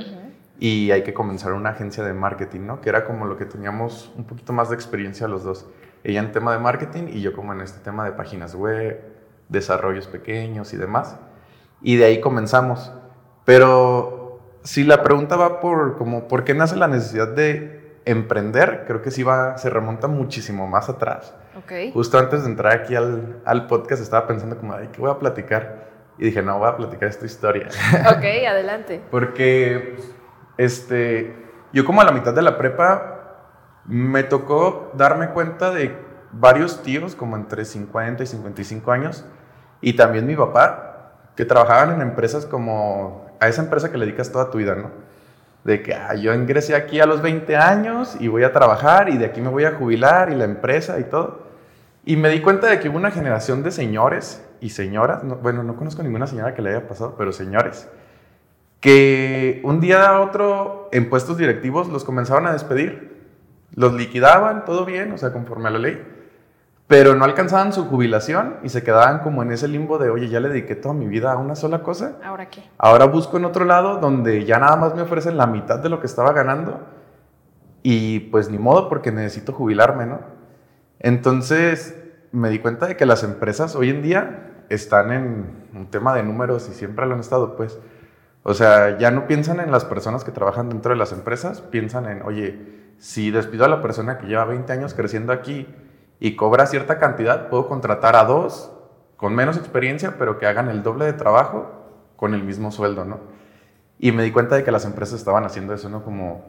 y 0.59 0.91
hay 0.91 1.05
que 1.05 1.15
comenzar 1.15 1.55
una 1.55 1.71
agencia 1.71 2.05
de 2.05 2.13
marketing, 2.13 2.67
¿no? 2.67 2.81
Que 2.83 2.91
era 2.91 3.07
como 3.07 3.25
lo 3.25 3.39
que 3.39 3.47
teníamos 3.47 4.13
un 4.17 4.25
poquito 4.25 4.53
más 4.53 4.69
de 4.69 4.75
experiencia 4.75 5.27
los 5.27 5.45
dos. 5.45 5.67
Ella 6.05 6.21
en 6.21 6.33
tema 6.33 6.53
de 6.53 6.59
marketing 6.59 7.05
y 7.09 7.23
yo 7.23 7.33
como 7.33 7.55
en 7.55 7.63
este 7.63 7.81
tema 7.81 8.05
de 8.05 8.13
páginas 8.13 8.55
web, 8.55 9.03
desarrollos 9.49 10.07
pequeños 10.07 10.75
y 10.75 10.77
demás. 10.77 11.17
Y 11.81 11.97
de 11.97 12.05
ahí 12.05 12.21
comenzamos. 12.21 12.93
Pero 13.45 14.18
si 14.69 14.85
la 14.85 15.03
pregunta 15.03 15.35
va 15.37 15.61
por, 15.61 15.97
como, 15.97 16.29
¿por 16.29 16.45
qué 16.45 16.53
nace 16.53 16.77
la 16.77 16.89
necesidad 16.89 17.29
de 17.29 18.01
emprender, 18.05 18.85
creo 18.87 19.01
que 19.01 19.11
sí 19.11 19.23
va, 19.23 19.57
se 19.57 19.71
remonta 19.71 20.09
muchísimo 20.09 20.67
más 20.67 20.91
atrás. 20.91 21.35
Ok. 21.57 21.95
Justo 21.95 22.19
antes 22.19 22.43
de 22.45 22.51
entrar 22.51 22.75
aquí 22.75 22.95
al, 22.95 23.41
al 23.47 23.67
podcast 23.67 24.03
estaba 24.03 24.27
pensando 24.27 24.59
como, 24.59 24.75
ay, 24.75 24.91
¿qué 24.93 25.01
voy 25.01 25.11
a 25.11 25.19
platicar? 25.19 25.89
Y 26.19 26.27
dije, 26.27 26.43
no, 26.43 26.59
voy 26.59 26.69
a 26.69 26.77
platicar 26.77 27.09
esta 27.09 27.25
historia. 27.25 27.69
Ok, 28.11 28.25
adelante. 28.47 29.01
Porque, 29.11 29.97
este, 30.59 31.35
yo 31.73 31.87
como 31.87 32.03
a 32.03 32.05
la 32.05 32.13
mitad 32.13 32.35
de 32.35 32.43
la 32.43 32.59
prepa 32.59 33.15
me 33.87 34.23
tocó 34.23 34.93
darme 34.93 35.31
cuenta 35.31 35.71
de 35.71 35.97
varios 36.31 36.83
tíos, 36.83 37.15
como 37.15 37.37
entre 37.37 37.65
50 37.65 38.23
y 38.23 38.27
55 38.27 38.93
años, 38.93 39.25
y 39.81 39.95
también 39.95 40.27
mi 40.27 40.37
papá, 40.37 41.15
que 41.37 41.47
trabajaban 41.47 41.95
en 41.95 42.03
empresas 42.03 42.45
como, 42.45 43.28
a 43.41 43.49
esa 43.49 43.63
empresa 43.63 43.91
que 43.91 43.99
le 43.99 44.07
dedicas 44.07 44.31
toda 44.33 44.51
tu 44.51 44.59
vida, 44.59 44.75
¿no? 44.75 44.91
De 45.65 45.83
que 45.83 45.95
ah, 45.95 46.15
yo 46.15 46.33
ingresé 46.35 46.75
aquí 46.75 47.01
a 47.01 47.07
los 47.07 47.21
20 47.23 47.57
años 47.57 48.17
y 48.21 48.29
voy 48.29 48.45
a 48.45 48.53
trabajar 48.53 49.09
y 49.09 49.19
de 49.19 49.27
aquí 49.27 49.41
me 49.41 49.49
voy 49.49 49.65
a 49.65 49.73
jubilar 49.73 50.31
y 50.33 50.37
la 50.37 50.45
empresa 50.45 50.99
y 50.99 51.05
todo. 51.05 51.47
Y 52.05 52.17
me 52.17 52.31
di 52.31 52.41
cuenta 52.41 52.69
de 52.69 52.81
que 52.81 52.89
hubo 52.89 52.97
una 52.97 53.11
generación 53.11 53.63
de 53.63 53.71
señores 53.71 54.43
y 54.61 54.71
señoras, 54.71 55.25
no- 55.25 55.37
bueno, 55.37 55.63
no 55.63 55.77
conozco 55.77 56.03
ninguna 56.03 56.27
señora 56.27 56.55
que 56.55 56.63
le 56.63 56.71
haya 56.71 56.89
pasado, 56.89 57.15
pero 57.19 57.33
señores, 57.33 57.89
que 58.81 59.61
un 59.65 59.81
día 59.81 60.07
a 60.09 60.21
otro 60.21 60.89
en 60.93 61.09
puestos 61.11 61.37
directivos 61.37 61.89
los 61.89 62.05
comenzaban 62.05 62.47
a 62.47 62.53
despedir. 62.53 63.17
Los 63.75 63.93
liquidaban, 63.95 64.65
todo 64.65 64.85
bien, 64.85 65.13
o 65.13 65.19
sea, 65.19 65.33
conforme 65.33 65.69
a 65.69 65.73
la 65.73 65.79
ley, 65.79 66.03
pero 66.89 67.15
no 67.15 67.27
alcanzaban 67.27 67.75
su 67.75 67.85
jubilación 67.87 68.57
y 68.63 68.71
se 68.71 68.83
quedaban 68.83 69.21
como 69.21 69.43
en 69.43 69.53
ese 69.53 69.69
limbo 69.69 69.99
de, 69.99 70.09
oye, 70.09 70.29
ya 70.29 70.41
le 70.41 70.49
dediqué 70.49 70.75
toda 70.75 70.95
mi 70.95 71.07
vida 71.07 71.31
a 71.33 71.37
una 71.37 71.55
sola 71.55 71.83
cosa, 71.83 72.17
¿Ahora 72.25 72.49
qué? 72.49 72.65
ahora 72.79 73.05
busco 73.05 73.37
en 73.37 73.45
otro 73.45 73.67
lado 73.67 73.99
donde 73.99 74.47
ya 74.47 74.59
nada 74.59 74.75
más 74.77 74.95
me 74.95 75.03
ofrecen 75.03 75.37
la 75.37 75.47
mitad 75.47 75.79
de 75.81 75.91
lo 75.91 76.01
que 76.01 76.07
estaba 76.07 76.33
ganando 76.33 76.81
y 77.83 78.21
pues 78.21 78.51
ni 78.51 78.59
modo 78.59 78.89
porque 78.89 79.13
necesito 79.13 79.53
jubilarme, 79.53 80.07
¿no? 80.07 80.21
Entonces 80.99 81.95
me 82.33 82.49
di 82.49 82.59
cuenta 82.59 82.87
de 82.87 82.97
que 82.97 83.05
las 83.05 83.23
empresas 83.23 83.77
hoy 83.77 83.91
en 83.91 84.03
día 84.03 84.65
están 84.71 85.13
en 85.13 85.69
un 85.75 85.91
tema 85.91 86.15
de 86.15 86.23
números 86.23 86.69
y 86.71 86.75
siempre 86.75 87.07
lo 87.07 87.15
han 87.15 87.21
estado, 87.21 87.55
pues. 87.55 87.79
O 88.43 88.55
sea, 88.55 88.97
ya 88.99 89.11
no 89.11 89.27
piensan 89.27 89.61
en 89.61 89.71
las 89.71 89.85
personas 89.85 90.25
que 90.25 90.33
trabajan 90.33 90.71
dentro 90.71 90.91
de 90.93 90.97
las 90.97 91.13
empresas, 91.13 91.61
piensan 91.61 92.07
en, 92.07 92.23
oye, 92.23 92.95
si 92.99 93.31
despido 93.31 93.67
a 93.67 93.69
la 93.69 93.83
persona 93.83 94.19
que 94.19 94.27
lleva 94.27 94.45
20 94.47 94.73
años 94.73 94.95
creciendo 94.95 95.33
aquí 95.33 95.67
y 96.21 96.37
cobra 96.37 96.67
cierta 96.67 96.99
cantidad, 96.99 97.49
puedo 97.49 97.69
contratar 97.69 98.17
a 98.17 98.25
dos 98.25 98.73
con 99.17 99.35
menos 99.35 99.57
experiencia, 99.57 100.15
pero 100.19 100.39
que 100.39 100.47
hagan 100.47 100.69
el 100.69 100.83
doble 100.83 101.05
de 101.05 101.13
trabajo 101.13 101.71
con 102.17 102.35
el 102.35 102.43
mismo 102.43 102.71
sueldo, 102.71 103.05
¿no? 103.05 103.19
Y 103.99 104.13
me 104.13 104.23
di 104.23 104.31
cuenta 104.31 104.55
de 104.55 104.65
que 104.65 104.71
las 104.71 104.85
empresas 104.85 105.19
estaban 105.19 105.45
haciendo 105.45 105.75
eso, 105.75 105.89
¿no? 105.89 106.05
Como 106.05 106.45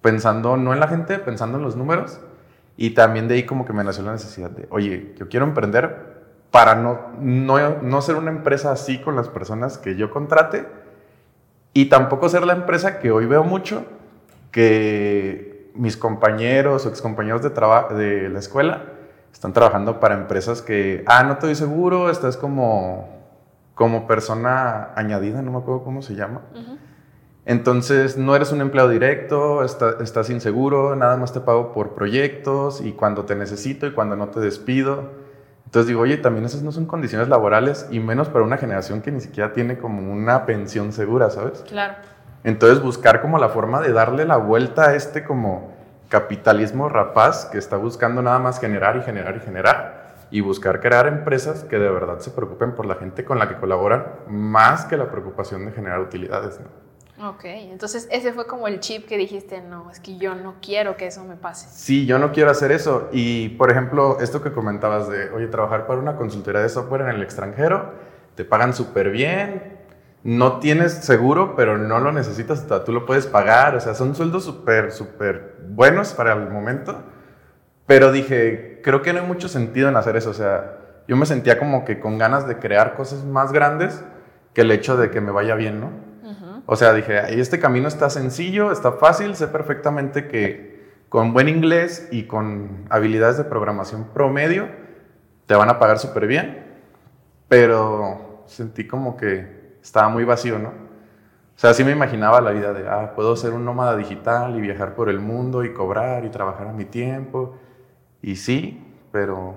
pensando 0.00 0.56
no 0.56 0.72
en 0.72 0.80
la 0.80 0.88
gente, 0.88 1.18
pensando 1.18 1.58
en 1.58 1.64
los 1.64 1.76
números. 1.76 2.20
Y 2.78 2.90
también 2.90 3.28
de 3.28 3.34
ahí 3.34 3.42
como 3.44 3.64
que 3.64 3.72
me 3.72 3.84
nació 3.84 4.02
la 4.02 4.12
necesidad 4.12 4.50
de, 4.50 4.66
oye, 4.70 5.14
yo 5.18 5.28
quiero 5.28 5.46
emprender 5.46 6.24
para 6.50 6.74
no, 6.74 7.00
no, 7.20 7.82
no 7.82 8.02
ser 8.02 8.16
una 8.16 8.30
empresa 8.30 8.72
así 8.72 8.98
con 9.00 9.16
las 9.16 9.28
personas 9.28 9.78
que 9.78 9.96
yo 9.96 10.10
contrate 10.10 10.66
y 11.74 11.86
tampoco 11.86 12.28
ser 12.28 12.46
la 12.46 12.54
empresa 12.54 12.98
que 12.98 13.10
hoy 13.10 13.26
veo 13.26 13.44
mucho, 13.44 13.84
que 14.50 15.70
mis 15.74 15.98
compañeros 15.98 16.86
o 16.86 16.88
excompañeros 16.88 17.42
de, 17.42 17.50
de 17.50 18.28
la 18.30 18.38
escuela 18.38 18.95
están 19.36 19.52
trabajando 19.52 20.00
para 20.00 20.14
empresas 20.14 20.62
que, 20.62 21.04
ah, 21.06 21.22
no 21.22 21.36
te 21.36 21.44
doy 21.44 21.54
seguro, 21.54 22.08
estás 22.08 22.38
como, 22.38 23.06
como 23.74 24.06
persona 24.06 24.92
añadida, 24.96 25.42
no 25.42 25.50
me 25.52 25.58
acuerdo 25.58 25.84
cómo 25.84 26.00
se 26.00 26.14
llama. 26.14 26.40
Ujú. 26.54 26.78
Entonces, 27.44 28.16
no 28.16 28.34
eres 28.34 28.50
un 28.52 28.62
empleado 28.62 28.88
directo, 28.88 29.62
está- 29.62 29.96
estás 30.02 30.30
inseguro, 30.30 30.96
nada 30.96 31.18
más 31.18 31.34
te 31.34 31.40
pago 31.40 31.72
por 31.72 31.90
proyectos 31.90 32.80
y 32.80 32.92
cuando 32.92 33.26
te 33.26 33.36
necesito 33.36 33.86
y 33.86 33.92
cuando 33.92 34.16
no 34.16 34.28
te 34.28 34.40
despido. 34.40 35.10
Entonces 35.66 35.86
digo, 35.86 36.00
oye, 36.00 36.16
también 36.16 36.46
esas 36.46 36.62
no 36.62 36.72
son 36.72 36.86
condiciones 36.86 37.28
laborales 37.28 37.86
y 37.90 38.00
menos 38.00 38.30
para 38.30 38.42
una 38.42 38.56
generación 38.56 39.02
que 39.02 39.12
ni 39.12 39.20
siquiera 39.20 39.52
tiene 39.52 39.76
como 39.76 40.10
una 40.14 40.46
pensión 40.46 40.92
segura, 40.94 41.28
¿sabes? 41.28 41.62
Claro. 41.68 41.92
Entonces 42.42 42.82
buscar 42.82 43.20
como 43.20 43.36
la 43.36 43.50
forma 43.50 43.82
de 43.82 43.92
darle 43.92 44.24
la 44.24 44.38
vuelta 44.38 44.88
a 44.88 44.94
este 44.94 45.24
como 45.24 45.75
capitalismo 46.08 46.88
rapaz 46.88 47.46
que 47.46 47.58
está 47.58 47.76
buscando 47.76 48.22
nada 48.22 48.38
más 48.38 48.60
generar 48.60 48.96
y 48.96 49.02
generar 49.02 49.36
y 49.36 49.40
generar 49.40 50.06
y 50.30 50.40
buscar 50.40 50.80
crear 50.80 51.06
empresas 51.06 51.64
que 51.64 51.78
de 51.78 51.88
verdad 51.88 52.18
se 52.18 52.30
preocupen 52.30 52.74
por 52.74 52.86
la 52.86 52.96
gente 52.96 53.24
con 53.24 53.38
la 53.38 53.48
que 53.48 53.56
colaboran 53.56 54.06
más 54.28 54.84
que 54.84 54.96
la 54.96 55.10
preocupación 55.10 55.66
de 55.66 55.72
generar 55.72 56.00
utilidades, 56.00 56.60
¿no? 56.60 56.86
Ok, 57.18 57.44
entonces 57.44 58.08
ese 58.10 58.34
fue 58.34 58.46
como 58.46 58.68
el 58.68 58.80
chip 58.80 59.06
que 59.06 59.16
dijiste, 59.16 59.62
no, 59.62 59.90
es 59.90 60.00
que 60.00 60.18
yo 60.18 60.34
no 60.34 60.56
quiero 60.60 60.98
que 60.98 61.06
eso 61.06 61.24
me 61.24 61.36
pase. 61.36 61.66
Sí, 61.70 62.04
yo 62.04 62.18
no 62.18 62.30
quiero 62.30 62.50
hacer 62.50 62.72
eso. 62.72 63.08
Y, 63.10 63.50
por 63.50 63.70
ejemplo, 63.70 64.18
esto 64.20 64.42
que 64.42 64.52
comentabas 64.52 65.08
de, 65.08 65.30
oye, 65.30 65.46
trabajar 65.46 65.86
para 65.86 65.98
una 65.98 66.16
consultoría 66.16 66.60
de 66.60 66.68
software 66.68 67.02
en 67.02 67.08
el 67.08 67.22
extranjero, 67.22 67.94
te 68.34 68.44
pagan 68.44 68.74
súper 68.74 69.10
bien, 69.10 69.75
no 70.26 70.58
tienes 70.58 70.92
seguro, 70.92 71.54
pero 71.54 71.78
no 71.78 72.00
lo 72.00 72.10
necesitas, 72.10 72.58
hasta 72.58 72.82
tú 72.82 72.92
lo 72.92 73.06
puedes 73.06 73.28
pagar. 73.28 73.76
O 73.76 73.80
sea, 73.80 73.94
son 73.94 74.16
sueldos 74.16 74.44
súper, 74.44 74.90
súper 74.90 75.54
buenos 75.68 76.14
para 76.14 76.32
el 76.32 76.50
momento. 76.50 77.00
Pero 77.86 78.10
dije, 78.10 78.80
creo 78.82 79.02
que 79.02 79.12
no 79.12 79.20
hay 79.20 79.26
mucho 79.26 79.48
sentido 79.48 79.88
en 79.88 79.94
hacer 79.94 80.16
eso. 80.16 80.30
O 80.30 80.34
sea, 80.34 80.78
yo 81.06 81.16
me 81.16 81.26
sentía 81.26 81.60
como 81.60 81.84
que 81.84 82.00
con 82.00 82.18
ganas 82.18 82.48
de 82.48 82.58
crear 82.58 82.94
cosas 82.96 83.24
más 83.24 83.52
grandes 83.52 84.02
que 84.52 84.62
el 84.62 84.72
hecho 84.72 84.96
de 84.96 85.12
que 85.12 85.20
me 85.20 85.30
vaya 85.30 85.54
bien, 85.54 85.80
¿no? 85.80 85.90
O 86.66 86.74
sea, 86.74 86.92
dije, 86.92 87.20
"Ay, 87.20 87.38
este 87.38 87.60
camino 87.60 87.86
está 87.86 88.10
sencillo, 88.10 88.72
está 88.72 88.90
fácil, 88.90 89.36
sé 89.36 89.46
perfectamente 89.46 90.26
que 90.26 90.90
con 91.08 91.34
buen 91.34 91.48
inglés 91.48 92.08
y 92.10 92.24
con 92.24 92.86
habilidades 92.90 93.36
de 93.36 93.44
programación 93.44 94.08
promedio 94.12 94.66
te 95.46 95.54
van 95.54 95.68
a 95.68 95.78
pagar 95.78 96.00
súper 96.00 96.26
bien, 96.26 96.66
pero 97.46 98.42
sentí 98.46 98.88
como 98.88 99.16
que 99.16 99.55
estaba 99.86 100.08
muy 100.08 100.24
vacío, 100.24 100.58
¿no? 100.58 100.68
O 100.68 101.58
sea, 101.58 101.72
sí 101.72 101.84
me 101.84 101.92
imaginaba 101.92 102.40
la 102.40 102.50
vida 102.50 102.72
de, 102.72 102.88
ah, 102.88 103.12
puedo 103.14 103.34
ser 103.36 103.52
un 103.52 103.64
nómada 103.64 103.96
digital 103.96 104.56
y 104.56 104.60
viajar 104.60 104.94
por 104.94 105.08
el 105.08 105.20
mundo 105.20 105.64
y 105.64 105.72
cobrar 105.72 106.24
y 106.24 106.28
trabajar 106.28 106.66
a 106.66 106.72
mi 106.72 106.84
tiempo. 106.84 107.56
Y 108.20 108.36
sí, 108.36 108.84
pero, 109.10 109.54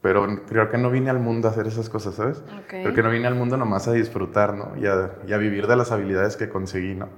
pero 0.00 0.44
creo 0.46 0.68
que 0.70 0.78
no 0.78 0.90
vine 0.90 1.10
al 1.10 1.20
mundo 1.20 1.46
a 1.46 1.50
hacer 1.52 1.66
esas 1.66 1.88
cosas, 1.88 2.14
¿sabes? 2.14 2.38
Ok. 2.62 2.68
Creo 2.68 2.94
que 2.94 3.02
no 3.02 3.10
vine 3.10 3.28
al 3.28 3.36
mundo 3.36 3.56
nomás 3.56 3.86
a 3.86 3.92
disfrutar, 3.92 4.54
¿no? 4.54 4.72
Y 4.76 4.86
a, 4.86 5.12
y 5.26 5.32
a 5.32 5.36
vivir 5.36 5.66
de 5.66 5.76
las 5.76 5.92
habilidades 5.92 6.36
que 6.36 6.48
conseguí, 6.48 6.94
¿no? 6.94 7.08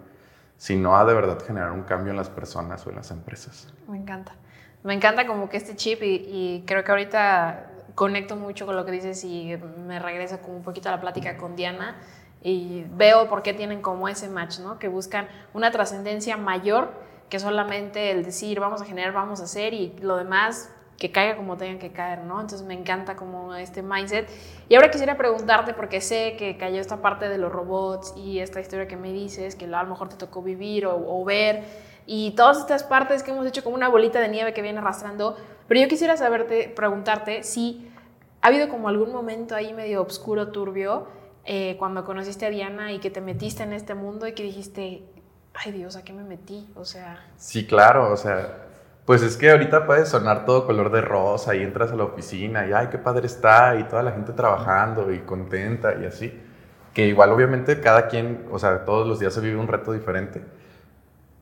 Sino 0.58 0.98
a 0.98 1.04
de 1.04 1.14
verdad 1.14 1.38
generar 1.46 1.72
un 1.72 1.84
cambio 1.84 2.10
en 2.10 2.16
las 2.16 2.28
personas 2.28 2.86
o 2.86 2.90
en 2.90 2.96
las 2.96 3.10
empresas. 3.12 3.72
Me 3.88 3.96
encanta. 3.96 4.34
Me 4.82 4.92
encanta 4.92 5.26
como 5.26 5.48
que 5.48 5.56
este 5.56 5.74
chip 5.74 6.02
y, 6.02 6.16
y 6.26 6.64
creo 6.66 6.84
que 6.84 6.90
ahorita 6.90 7.70
conecto 7.94 8.36
mucho 8.36 8.66
con 8.66 8.76
lo 8.76 8.84
que 8.84 8.92
dices 8.92 9.24
y 9.24 9.56
me 9.86 9.98
regresa 9.98 10.40
como 10.40 10.56
un 10.56 10.62
poquito 10.62 10.88
a 10.88 10.92
la 10.92 11.00
plática 11.00 11.36
con 11.36 11.56
Diana 11.56 11.96
y 12.42 12.84
veo 12.90 13.28
por 13.28 13.42
qué 13.42 13.54
tienen 13.54 13.80
como 13.80 14.08
ese 14.08 14.28
match, 14.28 14.58
¿no? 14.58 14.78
Que 14.78 14.88
buscan 14.88 15.28
una 15.54 15.70
trascendencia 15.70 16.36
mayor 16.36 16.92
que 17.30 17.38
solamente 17.38 18.10
el 18.10 18.24
decir 18.24 18.60
vamos 18.60 18.82
a 18.82 18.84
generar, 18.84 19.12
vamos 19.12 19.40
a 19.40 19.44
hacer 19.44 19.72
y 19.74 19.96
lo 20.00 20.16
demás 20.16 20.70
que 20.98 21.10
caiga 21.10 21.36
como 21.36 21.56
tengan 21.56 21.78
que 21.78 21.90
caer, 21.92 22.20
¿no? 22.20 22.40
Entonces 22.40 22.66
me 22.66 22.74
encanta 22.74 23.16
como 23.16 23.54
este 23.54 23.82
mindset. 23.82 24.28
Y 24.68 24.76
ahora 24.76 24.90
quisiera 24.90 25.16
preguntarte, 25.16 25.74
porque 25.74 26.00
sé 26.00 26.36
que 26.38 26.56
cayó 26.56 26.80
esta 26.80 26.98
parte 26.98 27.28
de 27.28 27.38
los 27.38 27.50
robots 27.50 28.14
y 28.16 28.38
esta 28.38 28.60
historia 28.60 28.86
que 28.86 28.96
me 28.96 29.12
dices, 29.12 29.56
que 29.56 29.64
a 29.64 29.82
lo 29.82 29.88
mejor 29.88 30.08
te 30.08 30.16
tocó 30.16 30.42
vivir 30.42 30.86
o, 30.86 30.94
o 30.94 31.24
ver, 31.24 31.64
y 32.06 32.32
todas 32.32 32.58
estas 32.58 32.84
partes 32.84 33.22
que 33.22 33.30
hemos 33.30 33.46
hecho 33.46 33.64
como 33.64 33.74
una 33.74 33.88
bolita 33.88 34.20
de 34.20 34.28
nieve 34.28 34.52
que 34.52 34.62
viene 34.62 34.78
arrastrando, 34.78 35.36
pero 35.68 35.80
yo 35.80 35.88
quisiera 35.88 36.16
saberte, 36.16 36.72
preguntarte 36.74 37.42
si 37.42 37.90
ha 38.42 38.48
habido 38.48 38.68
como 38.68 38.88
algún 38.88 39.12
momento 39.12 39.54
ahí 39.54 39.72
medio 39.72 40.02
oscuro, 40.02 40.48
turbio, 40.48 41.06
eh, 41.46 41.76
cuando 41.78 42.04
conociste 42.04 42.46
a 42.46 42.50
Diana 42.50 42.92
y 42.92 42.98
que 42.98 43.10
te 43.10 43.20
metiste 43.20 43.62
en 43.62 43.72
este 43.72 43.94
mundo 43.94 44.26
y 44.26 44.32
que 44.32 44.42
dijiste, 44.42 45.02
ay 45.54 45.72
Dios, 45.72 45.96
¿a 45.96 46.04
qué 46.04 46.12
me 46.12 46.24
metí? 46.24 46.68
O 46.74 46.84
sea, 46.84 47.26
Sí, 47.36 47.66
claro, 47.66 48.12
o 48.12 48.16
sea, 48.16 48.64
pues 49.04 49.22
es 49.22 49.36
que 49.36 49.50
ahorita 49.50 49.86
puede 49.86 50.06
sonar 50.06 50.46
todo 50.46 50.66
color 50.66 50.90
de 50.90 51.02
rosa 51.02 51.54
y 51.54 51.62
entras 51.62 51.92
a 51.92 51.96
la 51.96 52.04
oficina 52.04 52.66
y 52.66 52.72
ay, 52.72 52.88
qué 52.90 52.98
padre 52.98 53.26
está 53.26 53.76
y 53.76 53.84
toda 53.84 54.02
la 54.02 54.12
gente 54.12 54.32
trabajando 54.32 55.12
y 55.12 55.20
contenta 55.20 55.94
y 56.00 56.06
así. 56.06 56.40
Que 56.94 57.06
igual 57.06 57.30
obviamente 57.30 57.80
cada 57.80 58.08
quien, 58.08 58.46
o 58.50 58.58
sea, 58.58 58.84
todos 58.84 59.06
los 59.06 59.18
días 59.18 59.34
se 59.34 59.40
vive 59.40 59.56
un 59.56 59.68
reto 59.68 59.92
diferente. 59.92 60.42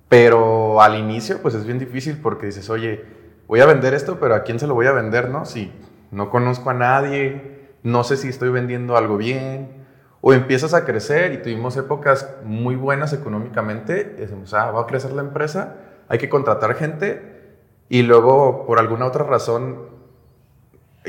Pero 0.08 0.82
al 0.82 0.98
inicio 0.98 1.40
pues 1.40 1.54
es 1.54 1.64
bien 1.64 1.78
difícil 1.78 2.18
porque 2.20 2.46
dices, 2.46 2.68
oye, 2.70 3.04
voy 3.46 3.60
a 3.60 3.66
vender 3.66 3.94
esto, 3.94 4.18
pero 4.20 4.34
¿a 4.34 4.42
quién 4.42 4.58
se 4.58 4.66
lo 4.66 4.74
voy 4.74 4.86
a 4.86 4.92
vender, 4.92 5.28
no? 5.28 5.44
Si 5.44 5.72
no 6.10 6.30
conozco 6.30 6.70
a 6.70 6.74
nadie, 6.74 7.70
no 7.82 8.04
sé 8.04 8.16
si 8.16 8.28
estoy 8.28 8.50
vendiendo 8.50 8.96
algo 8.96 9.16
bien. 9.16 9.82
O 10.20 10.32
empiezas 10.32 10.72
a 10.72 10.84
crecer 10.84 11.32
y 11.32 11.38
tuvimos 11.38 11.76
épocas 11.76 12.36
muy 12.44 12.76
buenas 12.76 13.12
económicamente, 13.12 14.04
decimos, 14.04 14.54
ah, 14.54 14.70
va 14.70 14.82
a 14.82 14.86
crecer 14.86 15.12
la 15.12 15.22
empresa, 15.22 15.78
hay 16.08 16.18
que 16.18 16.28
contratar 16.28 16.76
gente 16.76 17.56
y 17.88 18.02
luego 18.02 18.64
por 18.64 18.78
alguna 18.78 19.06
otra 19.06 19.24
razón 19.24 19.90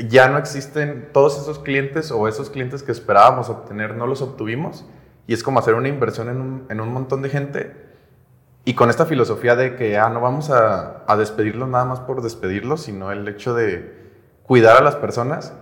ya 0.08 0.28
no 0.28 0.38
existen 0.38 1.10
todos 1.12 1.40
esos 1.40 1.60
clientes 1.60 2.10
o 2.10 2.26
esos 2.26 2.50
clientes 2.50 2.82
que 2.82 2.90
esperábamos 2.90 3.50
obtener, 3.50 3.94
no 3.94 4.08
los 4.08 4.20
obtuvimos 4.20 4.84
y 5.28 5.34
es 5.34 5.44
como 5.44 5.60
hacer 5.60 5.74
una 5.74 5.88
inversión 5.88 6.66
en 6.68 6.80
un 6.80 6.92
montón 6.92 7.22
de 7.22 7.28
gente 7.28 7.83
Y 8.64 8.74
con 8.74 8.88
esta 8.88 9.04
filosofía 9.04 9.56
de 9.56 9.76
que, 9.76 9.98
ah, 9.98 10.08
no 10.08 10.20
vamos 10.20 10.50
a, 10.50 11.04
a 11.06 11.16
despedirlos 11.16 11.68
nada 11.68 11.84
más 11.84 12.00
por 12.00 12.22
despedirlos, 12.22 12.82
sino 12.82 13.12
el 13.12 13.28
hecho 13.28 13.54
de 13.54 14.04
cuidar 14.42 14.78
a 14.78 14.82
las 14.82 14.96
personas, 14.96 15.52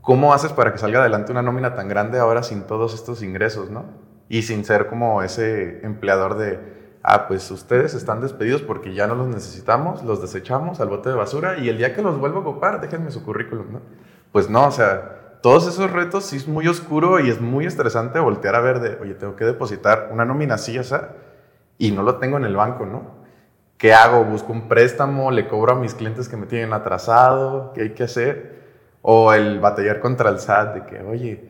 ¿cómo 0.00 0.32
haces 0.32 0.52
para 0.52 0.72
que 0.72 0.78
salga 0.78 1.00
adelante 1.00 1.32
una 1.32 1.42
nómina 1.42 1.74
tan 1.74 1.88
grande 1.88 2.18
ahora 2.18 2.42
sin 2.42 2.62
todos 2.62 2.94
estos 2.94 3.22
ingresos, 3.22 3.70
no? 3.70 3.84
Y 4.28 4.42
sin 4.42 4.64
ser 4.64 4.86
como 4.86 5.22
ese 5.22 5.84
empleador 5.84 6.36
de, 6.36 6.98
ah, 7.02 7.28
pues 7.28 7.50
ustedes 7.50 7.94
están 7.94 8.20
despedidos 8.20 8.62
porque 8.62 8.94
ya 8.94 9.06
no 9.06 9.14
los 9.14 9.28
necesitamos, 9.28 10.02
los 10.02 10.20
desechamos 10.20 10.80
al 10.80 10.88
bote 10.88 11.08
de 11.08 11.14
basura 11.14 11.58
y 11.58 11.68
el 11.68 11.78
día 11.78 11.94
que 11.94 12.02
los 12.02 12.18
vuelvo 12.18 12.38
a 12.38 12.42
ocupar, 12.42 12.80
déjenme 12.80 13.10
su 13.10 13.24
currículum, 13.24 13.66
¿no? 13.72 13.80
Pues 14.32 14.50
no, 14.50 14.66
o 14.66 14.70
sea, 14.70 15.38
todos 15.42 15.66
esos 15.66 15.90
retos 15.90 16.24
sí 16.24 16.36
es 16.36 16.48
muy 16.48 16.66
oscuro 16.66 17.20
y 17.20 17.30
es 17.30 17.40
muy 17.40 17.66
estresante 17.66 18.18
voltear 18.18 18.54
a 18.54 18.60
ver 18.60 18.80
de, 18.80 18.98
oye, 19.00 19.14
tengo 19.14 19.36
que 19.36 19.44
depositar 19.44 20.08
una 20.12 20.24
nómina 20.24 20.54
así, 20.54 20.78
o 20.78 20.84
sea, 20.84 21.10
y 21.78 21.90
no 21.90 22.02
lo 22.02 22.16
tengo 22.16 22.36
en 22.36 22.44
el 22.44 22.56
banco, 22.56 22.86
¿no? 22.86 23.16
¿Qué 23.78 23.92
hago? 23.92 24.24
¿Busco 24.24 24.52
un 24.52 24.68
préstamo? 24.68 25.30
¿Le 25.30 25.46
cobro 25.48 25.72
a 25.72 25.76
mis 25.76 25.94
clientes 25.94 26.28
que 26.28 26.36
me 26.36 26.46
tienen 26.46 26.72
atrasado? 26.72 27.72
¿Qué 27.74 27.82
hay 27.82 27.90
que 27.90 28.04
hacer? 28.04 28.64
O 29.02 29.32
el 29.32 29.60
batallar 29.60 30.00
contra 30.00 30.30
el 30.30 30.38
SAT 30.38 30.74
de 30.74 30.86
que, 30.86 31.02
oye, 31.02 31.44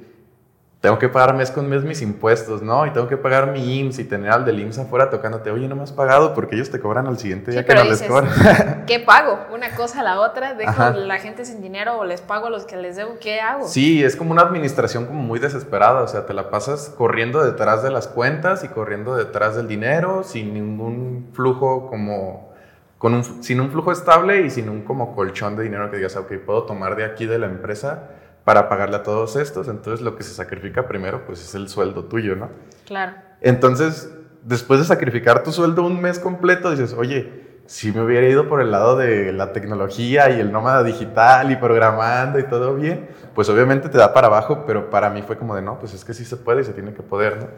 tengo 0.86 1.00
que 1.00 1.08
pagar 1.08 1.34
mes 1.34 1.50
con 1.50 1.68
mes 1.68 1.82
mis 1.82 2.00
impuestos, 2.00 2.62
¿no? 2.62 2.86
Y 2.86 2.90
tengo 2.90 3.08
que 3.08 3.16
pagar 3.16 3.50
mi 3.50 3.80
IMSS 3.80 3.98
y 3.98 4.04
tener 4.04 4.30
al 4.30 4.44
del 4.44 4.60
IMSS 4.60 4.78
afuera 4.78 5.10
tocándote, 5.10 5.50
oye, 5.50 5.66
no 5.66 5.74
me 5.74 5.82
has 5.82 5.90
pagado 5.90 6.32
porque 6.32 6.54
ellos 6.54 6.70
te 6.70 6.78
cobran 6.78 7.08
al 7.08 7.18
siguiente 7.18 7.50
día 7.50 7.64
que 7.64 7.74
no 7.74 7.82
les 7.82 8.04
cobran. 8.04 8.84
¿Qué 8.86 9.00
pago? 9.00 9.36
Una 9.52 9.74
cosa 9.74 9.98
a 9.98 10.04
la 10.04 10.20
otra, 10.20 10.54
dejo 10.54 10.80
a 10.80 10.90
la 10.90 11.18
gente 11.18 11.44
sin 11.44 11.60
dinero 11.60 11.98
o 11.98 12.04
les 12.04 12.20
pago 12.20 12.46
a 12.46 12.50
los 12.50 12.66
que 12.66 12.76
les 12.76 12.94
debo, 12.94 13.18
¿qué 13.20 13.40
hago? 13.40 13.66
Sí, 13.66 14.04
es 14.04 14.14
como 14.14 14.30
una 14.30 14.42
administración 14.42 15.06
como 15.06 15.20
muy 15.22 15.40
desesperada, 15.40 16.02
o 16.02 16.06
sea, 16.06 16.24
te 16.24 16.34
la 16.34 16.50
pasas 16.50 16.94
corriendo 16.96 17.44
detrás 17.44 17.82
de 17.82 17.90
las 17.90 18.06
cuentas 18.06 18.62
y 18.62 18.68
corriendo 18.68 19.16
detrás 19.16 19.56
del 19.56 19.66
dinero 19.66 20.22
sin 20.22 20.54
ningún 20.54 21.30
flujo 21.32 21.88
como... 21.88 22.54
Con 22.98 23.12
un, 23.12 23.42
sin 23.42 23.60
un 23.60 23.72
flujo 23.72 23.90
estable 23.90 24.42
y 24.42 24.50
sin 24.50 24.68
un 24.68 24.82
como 24.82 25.16
colchón 25.16 25.56
de 25.56 25.64
dinero 25.64 25.90
que 25.90 25.96
digas, 25.96 26.14
ok, 26.16 26.32
puedo 26.46 26.62
tomar 26.62 26.94
de 26.94 27.04
aquí 27.04 27.26
de 27.26 27.40
la 27.40 27.46
empresa 27.46 28.10
para 28.46 28.68
pagarle 28.68 28.94
a 28.94 29.02
todos 29.02 29.34
estos, 29.34 29.66
entonces 29.66 30.02
lo 30.02 30.14
que 30.14 30.22
se 30.22 30.32
sacrifica 30.32 30.86
primero 30.86 31.26
pues 31.26 31.42
es 31.42 31.56
el 31.56 31.68
sueldo 31.68 32.04
tuyo, 32.04 32.36
¿no? 32.36 32.48
Claro. 32.84 33.14
Entonces, 33.40 34.08
después 34.44 34.78
de 34.78 34.86
sacrificar 34.86 35.42
tu 35.42 35.50
sueldo 35.50 35.82
un 35.82 36.00
mes 36.00 36.20
completo, 36.20 36.70
dices, 36.70 36.94
oye, 36.96 37.58
si 37.66 37.90
me 37.90 38.02
hubiera 38.02 38.28
ido 38.28 38.48
por 38.48 38.60
el 38.60 38.70
lado 38.70 38.96
de 38.96 39.32
la 39.32 39.52
tecnología 39.52 40.30
y 40.30 40.38
el 40.38 40.52
nómada 40.52 40.84
digital 40.84 41.50
y 41.50 41.56
programando 41.56 42.38
y 42.38 42.44
todo 42.44 42.76
bien, 42.76 43.08
pues 43.34 43.48
obviamente 43.48 43.88
te 43.88 43.98
da 43.98 44.14
para 44.14 44.28
abajo, 44.28 44.62
pero 44.64 44.90
para 44.90 45.10
mí 45.10 45.22
fue 45.22 45.36
como 45.36 45.56
de, 45.56 45.62
no, 45.62 45.80
pues 45.80 45.92
es 45.92 46.04
que 46.04 46.14
sí 46.14 46.24
se 46.24 46.36
puede 46.36 46.60
y 46.60 46.64
se 46.64 46.72
tiene 46.72 46.94
que 46.94 47.02
poder, 47.02 47.38
¿no? 47.38 47.48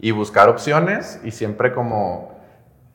Y 0.00 0.12
buscar 0.12 0.48
opciones 0.48 1.20
y 1.24 1.30
siempre 1.30 1.74
como 1.74 2.40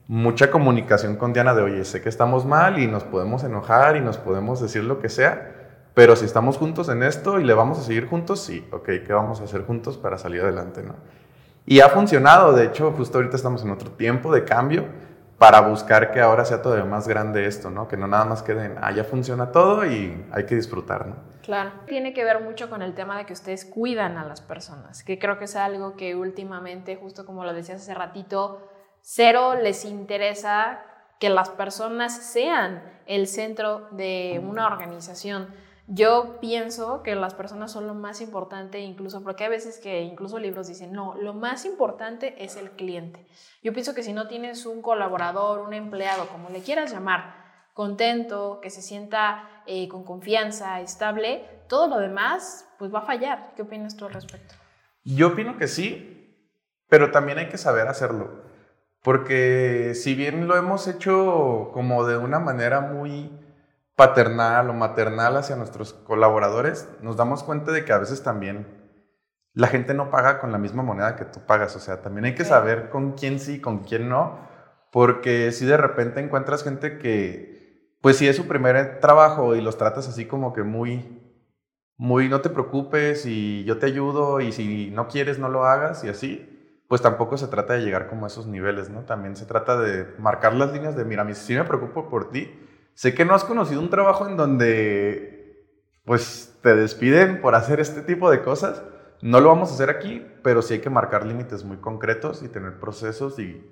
mucha 0.08 0.50
comunicación 0.50 1.18
con 1.18 1.34
Diana 1.34 1.54
de, 1.54 1.62
oye, 1.62 1.86
sé 1.86 2.02
que 2.02 2.10
estamos 2.10 2.48
mal 2.48 2.80
y 2.80 2.88
nos 2.88 3.04
podemos 3.04 3.44
enojar 3.44 3.96
y 3.96 4.02
nos 4.02 4.18
podemos 4.18 4.60
decir 4.60 4.84
lo 4.84 5.00
que 5.00 5.10
sea, 5.10 5.63
pero 5.94 6.16
si 6.16 6.26
estamos 6.26 6.58
juntos 6.58 6.90
en 6.90 7.04
esto 7.04 7.40
y 7.40 7.44
le 7.44 7.54
vamos 7.54 7.80
a 7.80 7.84
seguir 7.84 8.08
juntos, 8.08 8.42
sí, 8.42 8.68
ok, 8.72 8.86
¿qué 9.06 9.14
vamos 9.14 9.42
a 9.42 9.44
hacer 9.44 9.64
juntos 9.66 9.98
para 9.98 10.18
salir 10.18 10.42
adelante? 10.42 10.82
¿no? 10.82 10.96
Y 11.66 11.82
ha 11.82 11.90
funcionado, 11.90 12.54
de 12.54 12.66
hecho, 12.66 12.92
justo 12.92 13.18
ahorita 13.18 13.36
estamos 13.36 13.64
en 13.64 13.72
otro 13.72 13.92
tiempo 13.92 14.34
de 14.34 14.44
cambio 14.44 14.86
para 15.38 15.62
buscar 15.62 16.12
que 16.12 16.20
ahora 16.20 16.46
sea 16.46 16.62
todavía 16.62 16.86
más 16.86 17.08
grande 17.08 17.46
esto, 17.46 17.70
¿no? 17.70 17.88
Que 17.88 17.98
no 17.98 18.08
nada 18.08 18.26
más 18.26 18.44
queden, 18.44 18.78
ah, 18.82 18.92
ya 18.92 19.04
funciona 19.04 19.52
todo 19.52 19.86
y 19.86 20.26
hay 20.32 20.46
que 20.46 20.56
disfrutar, 20.56 21.08
¿no? 21.08 21.16
Claro. 21.42 21.72
Tiene 21.86 22.14
que 22.14 22.24
ver 22.24 22.42
mucho 22.42 22.70
con 22.70 22.82
el 22.82 22.94
tema 22.94 23.18
de 23.18 23.26
que 23.26 23.34
ustedes 23.34 23.66
cuidan 23.66 24.18
a 24.18 24.26
las 24.26 24.42
personas, 24.42 25.04
que 25.04 25.20
creo 25.20 25.38
que 25.38 25.46
es 25.46 25.56
algo 25.56 25.96
que 25.96 26.16
últimamente, 26.16 26.96
justo 26.96 27.26
como 27.26 27.44
lo 27.44 27.54
decías 27.54 27.82
hace 27.82 27.94
ratito, 27.94 28.66
cero 29.02 29.56
les 29.62 29.84
interesa 29.84 30.80
que 31.20 31.30
las 31.30 31.50
personas 31.50 32.16
sean 32.16 32.82
el 33.06 33.28
centro 33.28 33.88
de 33.92 34.42
una 34.46 34.66
organización 34.66 35.48
yo 35.88 36.38
pienso 36.40 37.04
que 37.04 37.16
las 37.16 37.34
personas 37.34 37.72
son 37.72 37.88
lo 37.88 37.94
más 37.94 38.22
importante, 38.22 38.80
incluso 38.80 39.22
porque 39.22 39.44
hay 39.44 39.50
veces 39.50 39.80
que 39.80 40.02
incluso 40.02 40.40
libros 40.40 40.68
dicen, 40.68 40.94
no, 40.94 41.16
lo 41.16 41.34
más 41.34 41.66
importante 41.66 42.44
es 42.44 42.56
el 42.56 42.72
cliente. 42.72 43.26
Yo 43.62 43.74
pienso 43.74 43.94
que 43.94 44.04
si 44.04 44.14
no 44.14 44.28
tienes 44.28 44.66
un 44.66 44.82
colaborador, 44.82 45.60
un 45.60 45.74
empleado, 45.74 46.28
como 46.28 46.50
le 46.50 46.62
quieras 46.62 46.92
llamar, 46.92 47.44
contento, 47.74 48.60
que 48.62 48.70
se 48.70 48.82
sienta 48.82 49.50
eh, 49.66 49.88
con 49.90 50.04
confianza, 50.06 50.80
estable, 50.80 51.46
todo 51.68 51.88
lo 51.88 52.00
demás 52.00 52.68
pues 52.80 52.94
va 52.94 53.00
a 53.00 53.06
fallar. 53.06 53.54
¿Qué 53.56 53.64
opinas 53.64 53.98
tú 53.98 54.06
al 54.06 54.14
respecto? 54.14 54.56
Yo 55.04 55.30
opino 55.30 55.58
que 55.58 55.68
sí, 55.68 56.50
pero 56.88 57.12
también 57.12 57.40
hay 57.40 57.50
que 57.50 57.58
saber 57.58 57.88
hacerlo. 57.88 58.44
Porque 59.02 59.96
si 59.96 60.16
bien 60.16 60.48
lo 60.48 60.56
hemos 60.56 60.88
hecho 60.88 61.72
como 61.74 62.06
de 62.06 62.18
una 62.18 62.40
manera 62.40 62.80
muy 62.80 63.30
paternal 63.96 64.70
o 64.70 64.74
maternal 64.74 65.38
hacia 65.38 65.56
nuestros 65.56 65.94
colaboradores, 65.94 66.90
nos 67.02 67.18
damos 67.18 67.44
cuenta 67.44 67.72
de 67.72 67.86
que 67.86 67.94
a 67.94 68.00
veces 68.00 68.24
también 68.24 68.68
la 69.54 69.68
gente 69.68 69.94
no 69.94 70.10
paga 70.10 70.40
con 70.40 70.52
la 70.52 70.58
misma 70.58 70.84
moneda 70.84 71.16
que 71.16 71.26
tú 71.26 71.42
pagas. 71.46 71.76
O 71.76 71.80
sea, 71.80 72.02
también 72.02 72.26
hay 72.26 72.36
que 72.36 72.46
saber 72.46 72.90
con 72.90 73.14
quién 73.14 73.40
sí 73.40 73.56
y 73.56 73.62
con 73.62 73.80
quién 73.80 74.10
no, 74.10 74.40
porque 74.92 75.52
si 75.52 75.66
de 75.66 75.78
repente 75.78 76.20
encuentras 76.20 76.64
gente 76.64 76.98
que, 76.98 77.98
pues 78.02 78.18
si 78.18 78.28
es 78.28 78.36
su 78.36 78.48
primer 78.48 79.00
trabajo 79.00 79.56
y 79.56 79.62
los 79.62 79.78
tratas 79.78 80.08
así 80.08 80.26
como 80.26 80.54
que 80.54 80.64
muy, 80.64 81.22
muy, 81.98 82.30
no 82.30 82.42
te 82.42 82.50
preocupes 82.50 83.26
y 83.26 83.64
yo 83.66 83.78
te 83.78 83.86
ayudo 83.86 84.42
y 84.42 84.52
si 84.52 84.92
no 84.92 85.08
quieres 85.08 85.40
no 85.40 85.50
lo 85.50 85.66
hagas 85.66 86.04
y 86.04 86.10
así, 86.10 86.50
pues 86.88 87.02
tampoco 87.02 87.38
se 87.38 87.48
trata 87.48 87.74
de 87.74 87.82
llegar 87.82 88.08
como 88.08 88.26
a 88.26 88.28
esos 88.28 88.48
niveles, 88.48 88.90
¿no? 88.90 89.02
También 89.02 89.36
se 89.36 89.46
trata 89.46 89.80
de 89.80 90.08
marcar 90.20 90.54
las 90.54 90.74
líneas 90.74 90.96
de, 90.96 91.06
mira, 91.06 91.32
si 91.34 91.56
me 91.56 91.64
preocupo 91.64 92.10
por 92.10 92.30
ti, 92.30 92.52
Sé 92.94 93.14
que 93.14 93.26
no 93.26 93.34
has 93.34 93.44
conocido 93.44 93.82
un 93.82 93.90
trabajo 93.90 94.28
en 94.28 94.38
donde 94.38 95.34
pues 96.06 96.58
te 96.62 96.76
despiden 96.76 97.42
por 97.42 97.56
hacer 97.56 97.80
este 97.80 98.02
tipo 98.02 98.30
de 98.30 98.42
cosas. 98.42 98.84
No 99.22 99.40
lo 99.40 99.50
vamos 99.50 99.72
a 99.72 99.74
hacer 99.76 99.90
aquí, 99.90 100.26
pero 100.44 100.62
sí 100.62 100.76
hay 100.76 100.80
que 100.82 100.90
marcar 100.90 101.26
límites 101.26 101.64
muy 101.64 101.78
concretos 101.78 102.44
y 102.44 102.50
tener 102.50 102.80
procesos 102.80 103.40
y, 103.40 103.66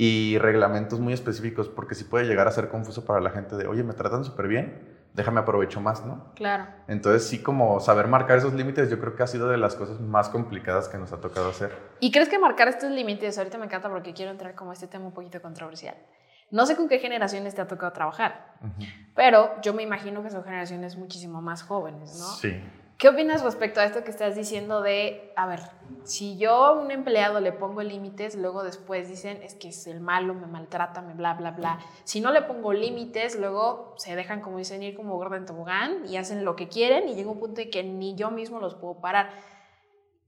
y 0.00 0.38
reglamentos 0.38 0.98
muy 0.98 1.12
específicos, 1.12 1.68
porque 1.68 1.94
sí 1.94 2.04
puede 2.04 2.24
llegar 2.24 2.48
a 2.48 2.52
ser 2.52 2.68
confuso 2.68 3.04
para 3.04 3.20
la 3.20 3.30
gente 3.30 3.56
de, 3.56 3.66
oye, 3.66 3.82
me 3.82 3.92
tratan 3.92 4.24
súper 4.24 4.48
bien, 4.48 4.96
déjame 5.12 5.40
aprovecho 5.40 5.80
más, 5.80 6.06
¿no? 6.06 6.32
Claro. 6.36 6.68
Entonces 6.86 7.26
sí 7.26 7.42
como 7.42 7.80
saber 7.80 8.06
marcar 8.06 8.38
esos 8.38 8.54
límites 8.54 8.88
yo 8.90 8.98
creo 8.98 9.14
que 9.14 9.24
ha 9.24 9.26
sido 9.26 9.48
de 9.48 9.58
las 9.58 9.74
cosas 9.74 10.00
más 10.00 10.28
complicadas 10.28 10.88
que 10.88 10.96
nos 10.96 11.12
ha 11.12 11.20
tocado 11.20 11.50
hacer. 11.50 11.72
¿Y 12.00 12.10
crees 12.10 12.28
que 12.28 12.38
marcar 12.38 12.68
estos 12.68 12.90
límites, 12.90 13.36
ahorita 13.36 13.58
me 13.58 13.66
encanta 13.66 13.90
porque 13.90 14.14
quiero 14.14 14.30
entrar 14.30 14.54
como 14.54 14.72
este 14.72 14.86
tema 14.86 15.04
un 15.04 15.12
poquito 15.12 15.42
controversial, 15.42 15.96
no 16.50 16.66
sé 16.66 16.76
con 16.76 16.88
qué 16.88 16.98
generaciones 16.98 17.54
te 17.54 17.60
ha 17.60 17.66
tocado 17.66 17.92
trabajar, 17.92 18.54
pero 19.14 19.60
yo 19.62 19.74
me 19.74 19.82
imagino 19.82 20.22
que 20.22 20.30
son 20.30 20.44
generaciones 20.44 20.96
muchísimo 20.96 21.42
más 21.42 21.62
jóvenes, 21.62 22.18
¿no? 22.18 22.26
Sí. 22.26 22.60
¿Qué 22.98 23.08
opinas 23.08 23.44
respecto 23.44 23.78
a 23.78 23.84
esto 23.84 24.02
que 24.02 24.10
estás 24.10 24.34
diciendo 24.34 24.82
de, 24.82 25.32
a 25.36 25.46
ver, 25.46 25.60
si 26.02 26.36
yo 26.36 26.50
a 26.50 26.72
un 26.72 26.90
empleado 26.90 27.38
le 27.38 27.52
pongo 27.52 27.80
límites, 27.80 28.34
luego 28.34 28.64
después 28.64 29.08
dicen, 29.08 29.40
es 29.44 29.54
que 29.54 29.68
es 29.68 29.86
el 29.86 30.00
malo, 30.00 30.34
me 30.34 30.48
maltrata, 30.48 31.00
me 31.00 31.14
bla, 31.14 31.34
bla, 31.34 31.52
bla. 31.52 31.78
Si 32.02 32.20
no 32.20 32.32
le 32.32 32.42
pongo 32.42 32.72
límites, 32.72 33.38
luego 33.38 33.94
se 33.98 34.16
dejan, 34.16 34.40
como 34.40 34.58
dicen, 34.58 34.82
ir 34.82 34.96
como 34.96 35.14
gorda 35.14 35.36
en 35.36 35.46
tobogán 35.46 36.06
y 36.08 36.16
hacen 36.16 36.44
lo 36.44 36.56
que 36.56 36.66
quieren 36.66 37.08
y 37.08 37.14
llega 37.14 37.30
un 37.30 37.38
punto 37.38 37.60
en 37.60 37.70
que 37.70 37.84
ni 37.84 38.16
yo 38.16 38.32
mismo 38.32 38.58
los 38.58 38.74
puedo 38.74 39.00
parar. 39.00 39.30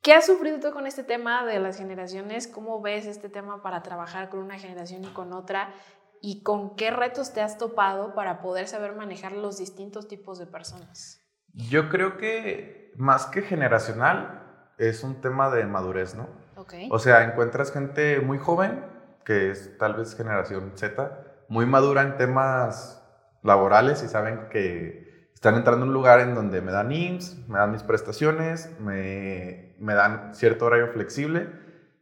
¿Qué 0.00 0.14
has 0.14 0.24
sufrido 0.24 0.60
tú 0.60 0.70
con 0.72 0.86
este 0.86 1.02
tema 1.02 1.44
de 1.44 1.58
las 1.58 1.76
generaciones? 1.76 2.46
¿Cómo 2.46 2.80
ves 2.80 3.04
este 3.04 3.28
tema 3.28 3.62
para 3.62 3.82
trabajar 3.82 4.28
con 4.28 4.40
una 4.40 4.60
generación 4.60 5.04
y 5.04 5.08
con 5.08 5.32
otra? 5.32 5.74
Y 6.20 6.42
con 6.42 6.76
qué 6.76 6.90
retos 6.90 7.32
te 7.32 7.40
has 7.40 7.58
topado 7.58 8.14
para 8.14 8.40
poder 8.40 8.68
saber 8.68 8.94
manejar 8.94 9.32
los 9.32 9.58
distintos 9.58 10.08
tipos 10.08 10.38
de 10.38 10.46
personas? 10.46 11.20
Yo 11.52 11.88
creo 11.88 12.16
que 12.16 12.92
más 12.96 13.26
que 13.26 13.42
generacional 13.42 14.72
es 14.78 15.02
un 15.02 15.20
tema 15.20 15.50
de 15.50 15.64
madurez, 15.64 16.14
¿no? 16.14 16.28
Okay. 16.56 16.88
O 16.92 16.98
sea, 16.98 17.24
encuentras 17.24 17.72
gente 17.72 18.20
muy 18.20 18.38
joven, 18.38 18.84
que 19.24 19.50
es 19.50 19.76
tal 19.78 19.94
vez 19.94 20.14
generación 20.14 20.72
Z, 20.76 21.44
muy 21.48 21.66
madura 21.66 22.02
en 22.02 22.16
temas 22.16 23.02
laborales 23.42 24.02
y 24.02 24.08
saben 24.08 24.48
que 24.50 25.30
están 25.34 25.54
entrando 25.54 25.84
a 25.84 25.88
un 25.88 25.94
lugar 25.94 26.20
en 26.20 26.34
donde 26.34 26.60
me 26.60 26.70
dan 26.70 26.92
IMSS, 26.92 27.48
me 27.48 27.58
dan 27.58 27.72
mis 27.72 27.82
prestaciones, 27.82 28.70
me, 28.78 29.74
me 29.78 29.94
dan 29.94 30.34
cierto 30.34 30.66
horario 30.66 30.88
flexible 30.88 31.48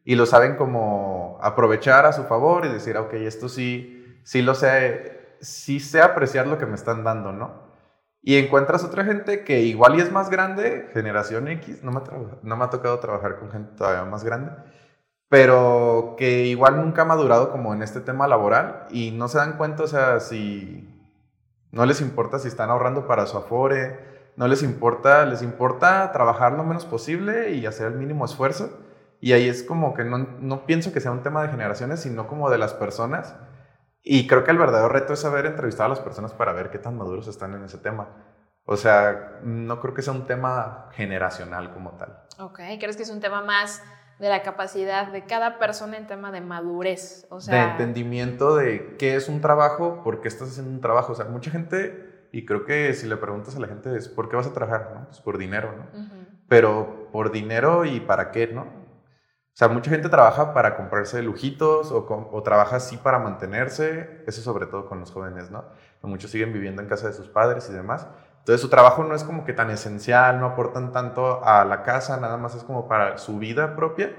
y 0.05 0.17
lo 0.17 0.27
saben 0.27 0.57
como 0.57 1.39
aprovechar 1.41 2.05
a 2.07 2.13
su 2.13 2.25
favor 2.25 2.65
y 2.65 2.69
decir, 2.69 2.97
ok, 2.97 3.13
esto 3.15 3.49
sí 3.49 3.98
sí 4.25 4.43
lo 4.43 4.55
sé, 4.55 5.37
sí 5.41 5.81
sé 5.81 6.03
apreciar 6.03 6.47
lo 6.47 6.59
que 6.59 6.67
me 6.67 6.75
están 6.75 7.05
dando, 7.05 7.33
¿no? 7.33 7.69
Y 8.23 8.37
encuentras 8.37 8.85
otra 8.85 9.05
gente 9.05 9.45
que 9.45 9.61
igual 9.63 9.97
y 9.97 10.03
es 10.03 10.13
más 10.13 10.31
grande, 10.31 10.89
generación 10.93 11.49
X, 11.49 11.83
no 11.83 11.93
me, 11.93 12.01
no 12.43 12.57
me 12.57 12.65
ha 12.65 12.71
tocado 12.71 12.99
trabajar 12.99 13.39
con 13.39 13.51
gente 13.51 13.77
todavía 13.77 14.05
más 14.05 14.25
grande, 14.25 14.53
pero 15.29 16.17
que 16.19 16.47
igual 16.47 16.77
nunca 16.77 17.03
ha 17.03 17.05
madurado 17.05 17.51
como 17.51 17.75
en 17.75 17.83
este 17.83 18.01
tema 18.01 18.27
laboral 18.27 18.87
y 18.91 19.13
no 19.13 19.29
se 19.29 19.39
dan 19.39 19.57
cuenta, 19.57 19.85
o 19.85 19.87
sea, 19.87 20.21
si 20.21 20.89
no 21.71 21.87
les 21.87 22.01
importa 22.01 22.39
si 22.39 22.49
están 22.49 22.71
ahorrando 22.71 23.07
para 23.07 23.27
su 23.27 23.37
afore, 23.37 23.99
no 24.37 24.49
les 24.49 24.63
importa, 24.63 25.27
les 25.27 25.43
importa 25.43 26.13
trabajar 26.13 26.53
lo 26.53 26.65
menos 26.65 26.85
posible 26.87 27.51
y 27.53 27.67
hacer 27.67 27.89
el 27.89 27.99
mínimo 27.99 28.25
esfuerzo 28.25 28.71
Y 29.21 29.33
ahí 29.33 29.49
es 29.49 29.65
como 29.65 29.95
que 29.95 30.05
no, 30.05 30.19
no 30.41 30.65
pienso 30.65 30.93
que 30.93 31.01
sea 31.01 31.11
un 31.11 31.23
tema 31.25 31.43
de 31.43 31.49
generaciones, 31.49 32.01
sino 32.01 32.29
como 32.29 32.49
de 32.51 32.59
las 32.59 32.73
personas. 32.73 33.35
Y 34.11 34.27
creo 34.27 34.43
que 34.43 34.51
el 34.51 34.57
verdadero 34.57 34.89
reto 34.89 35.13
es 35.13 35.21
saber 35.21 35.45
entrevistar 35.45 35.85
a 35.85 35.91
las 35.91 36.01
personas 36.01 36.33
para 36.33 36.55
ver 36.55 36.71
qué 36.71 36.79
tan 36.79 36.97
maduros 36.97 37.29
están 37.29 37.53
en 37.53 37.65
ese 37.65 37.77
tema. 37.77 38.09
O 38.65 38.75
sea, 38.79 39.39
no 39.43 39.83
creo 39.83 39.93
que 39.93 40.01
sea 40.01 40.15
un 40.15 40.27
tema 40.27 40.89
generacional 40.93 41.75
como 41.75 41.91
tal. 41.91 42.19
Ok, 42.39 42.59
¿crees 42.81 42.97
que 42.97 43.03
es 43.03 43.11
un 43.11 43.21
tema 43.21 43.43
más 43.43 43.83
de 44.19 44.31
la 44.31 44.43
capacidad 44.43 45.09
de 45.09 45.27
cada 45.27 45.59
persona 45.59 45.99
en 45.99 46.07
tema 46.07 46.33
de 46.33 46.41
madurez? 46.41 47.27
O 47.29 47.43
sea, 47.43 47.55
de 47.55 47.71
entendimiento 47.73 48.57
de 48.57 48.97
qué 48.99 49.15
es 49.15 49.29
un 49.29 49.43
trabajo, 49.43 50.03
por 50.03 50.23
qué 50.23 50.29
estás 50.29 50.53
haciendo 50.53 50.71
un 50.71 50.81
trabajo. 50.81 51.13
O 51.13 51.15
sea, 51.15 51.27
mucha 51.27 51.51
gente, 51.51 52.29
y 52.33 52.47
creo 52.47 52.65
que 52.65 52.95
si 52.95 53.07
le 53.07 53.19
preguntas 53.19 53.57
a 53.57 53.61
la 53.61 53.67
gente 53.67 53.95
es, 53.95 54.09
¿por 54.09 54.31
qué 54.31 54.37
vas 54.37 54.47
a 54.47 54.55
trabajar? 54.55 54.91
¿no? 54.95 55.05
Pues 55.09 55.21
por 55.21 55.37
dinero, 55.37 55.75
¿no? 55.77 56.01
Pero 56.49 57.11
por 57.13 57.31
dinero 57.31 57.85
y 57.85 58.01
para 58.01 58.31
qué, 58.31 58.47
¿no? 58.47 58.78
Sea, 59.59 59.67
mucha 59.67 59.91
gente 59.91 60.09
trabaja 60.09 60.55
para 60.55 60.77
comprarse 60.77 61.21
lujitos 61.21 61.91
o, 61.91 62.07
o 62.31 62.43
trabaja 62.45 62.77
así 62.77 62.97
para 62.97 63.19
mantenerse, 63.19 64.23
eso 64.25 64.41
sobre 64.41 64.67
todo 64.67 64.87
con 64.87 65.01
los 65.01 65.11
jóvenes, 65.11 65.51
¿no? 65.51 65.65
Muchos 66.03 66.31
siguen 66.31 66.53
viviendo 66.53 66.81
en 66.81 66.87
casa 66.87 67.09
de 67.09 67.13
sus 67.13 67.27
padres 67.27 67.69
y 67.69 67.73
demás. 67.73 68.07
Entonces 68.39 68.61
su 68.61 68.69
trabajo 68.69 69.03
no 69.03 69.17
es 69.17 69.25
como 69.25 69.45
que 69.45 69.53
tan 69.53 69.71
esencial, 69.71 70.39
no 70.39 70.47
aportan 70.47 70.93
tanto 70.93 71.45
a 71.45 71.65
la 71.65 71.83
casa, 71.83 72.19
nada 72.19 72.37
más 72.37 72.55
es 72.55 72.63
como 72.63 72.87
para 72.87 73.19
su 73.19 73.41
vida 73.41 73.75
propia. 73.75 74.15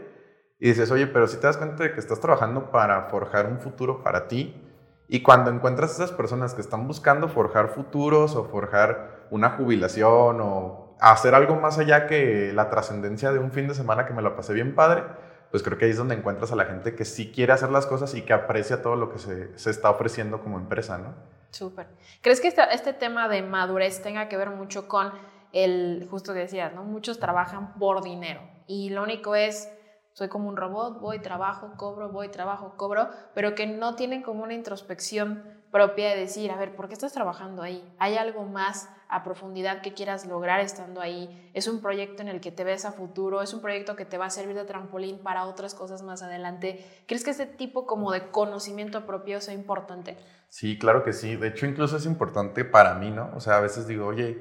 Y 0.60 0.68
dices, 0.68 0.92
oye, 0.92 1.08
pero 1.08 1.26
si 1.26 1.38
te 1.38 1.48
das 1.48 1.56
cuenta 1.56 1.84
de 1.84 1.94
que 1.94 2.02
estás 2.02 2.20
trabajando 2.20 2.70
para 2.70 3.04
forjar 3.04 3.46
un 3.48 3.62
futuro 3.62 4.04
para 4.04 4.28
ti, 4.28 4.62
y 5.08 5.24
cuando 5.24 5.52
encuentras 5.52 5.92
esas 5.92 6.12
personas 6.12 6.54
que 6.54 6.60
están 6.60 6.86
buscando 6.86 7.30
forjar 7.30 7.70
futuros 7.70 8.36
o 8.36 8.44
forjar 8.44 9.28
una 9.32 9.52
jubilación 9.52 10.42
o 10.42 10.98
hacer 11.00 11.34
algo 11.34 11.56
más 11.56 11.80
allá 11.80 12.08
que 12.08 12.52
la 12.54 12.70
trascendencia 12.70 13.32
de 13.32 13.40
un 13.40 13.54
fin 13.54 13.70
de 13.70 13.74
semana 13.74 14.06
que 14.06 14.14
me 14.14 14.22
la 14.22 14.36
pasé 14.36 14.54
bien 14.54 14.76
padre, 14.76 15.06
pues 15.52 15.64
creo 15.64 15.78
que 15.78 15.86
ahí 15.86 15.92
es 15.92 15.98
donde 15.98 16.16
encuentras 16.16 16.52
a 16.52 16.56
la 16.56 16.66
gente 16.66 16.96
que 16.96 17.06
sí 17.06 17.32
quiere 17.32 17.54
hacer 17.54 17.72
las 17.72 17.86
cosas 17.86 18.14
y 18.16 18.22
que 18.22 18.34
aprecia 18.34 18.82
todo 18.82 18.96
lo 18.96 19.12
que 19.12 19.20
se, 19.20 19.58
se 19.58 19.70
está 19.70 19.90
ofreciendo 19.90 20.42
como 20.42 20.58
empresa, 20.58 20.98
¿no? 20.98 21.14
Súper. 21.52 21.88
¿Crees 22.22 22.42
que 22.42 22.48
este, 22.48 22.94
tema 22.94 23.28
de 23.28 23.42
madurez 23.42 24.02
tenga 24.02 24.30
que 24.30 24.38
ver 24.38 24.52
mucho 24.52 24.88
con 24.88 25.12
el, 25.52 26.08
justo 26.12 26.34
que 26.34 26.40
decías, 26.40 26.74
¿no? 26.74 26.84
Muchos 26.84 27.20
trabajan 27.20 27.74
por 27.74 28.04
dinero 28.04 28.42
y 28.68 28.92
lo 28.92 29.02
único 29.02 29.36
es, 29.36 29.68
soy 30.14 30.28
como 30.28 30.48
un 30.48 30.58
robot, 30.58 31.00
voy, 31.00 31.20
trabajo, 31.20 31.74
cobro, 31.76 32.10
voy, 32.10 32.30
trabajo, 32.30 32.76
cobro, 32.78 33.10
pero 33.34 33.56
que 33.56 33.66
no 33.66 33.96
tienen 33.96 34.22
como 34.22 34.44
una 34.44 34.54
introspección 34.54 35.59
propia 35.72 36.10
de 36.10 36.18
decir, 36.18 36.52
a 36.52 36.58
ver, 36.58 36.76
¿por 36.76 36.88
qué 36.88 36.94
estás 36.94 37.14
trabajando 37.14 37.62
ahí? 37.62 37.84
¿Hay 38.00 38.18
algo 38.18 38.44
más 38.46 38.90
a 39.08 39.24
profundidad 39.24 39.82
que 39.82 39.94
quieras 39.94 40.26
lograr 40.26 40.60
estando 40.60 41.02
ahí? 41.02 41.52
¿Es 41.54 41.68
un 41.68 41.82
proyecto 41.82 42.22
en 42.22 42.28
el 42.28 42.42
que 42.42 42.52
te 42.52 42.64
ves 42.64 42.86
a 42.86 42.92
futuro? 42.92 43.42
¿Es 43.42 43.54
un 43.54 43.62
proyecto 43.62 43.96
que 43.96 44.06
te 44.06 44.18
va 44.18 44.26
a 44.26 44.30
servir 44.30 44.56
de 44.56 44.66
trampolín 44.66 45.20
para 45.20 45.46
otras 45.46 45.74
cosas 45.74 46.02
más 46.04 46.22
adelante? 46.22 46.86
¿Crees 47.08 47.24
que 47.24 47.32
este 47.32 47.46
tipo 47.46 47.86
como 47.86 48.12
de 48.12 48.30
conocimiento 48.30 49.06
propio 49.06 49.42
sea 49.42 49.54
importante? 49.54 50.18
Sí, 50.50 50.78
claro 50.78 51.04
que 51.04 51.14
sí. 51.14 51.36
De 51.36 51.50
hecho, 51.50 51.66
incluso 51.66 51.98
es 51.98 52.06
importante 52.06 52.66
para 52.66 52.96
mí, 52.96 53.12
¿no? 53.12 53.32
O 53.36 53.40
sea, 53.40 53.58
a 53.58 53.62
veces 53.62 53.88
digo, 53.88 54.08
oye, 54.08 54.38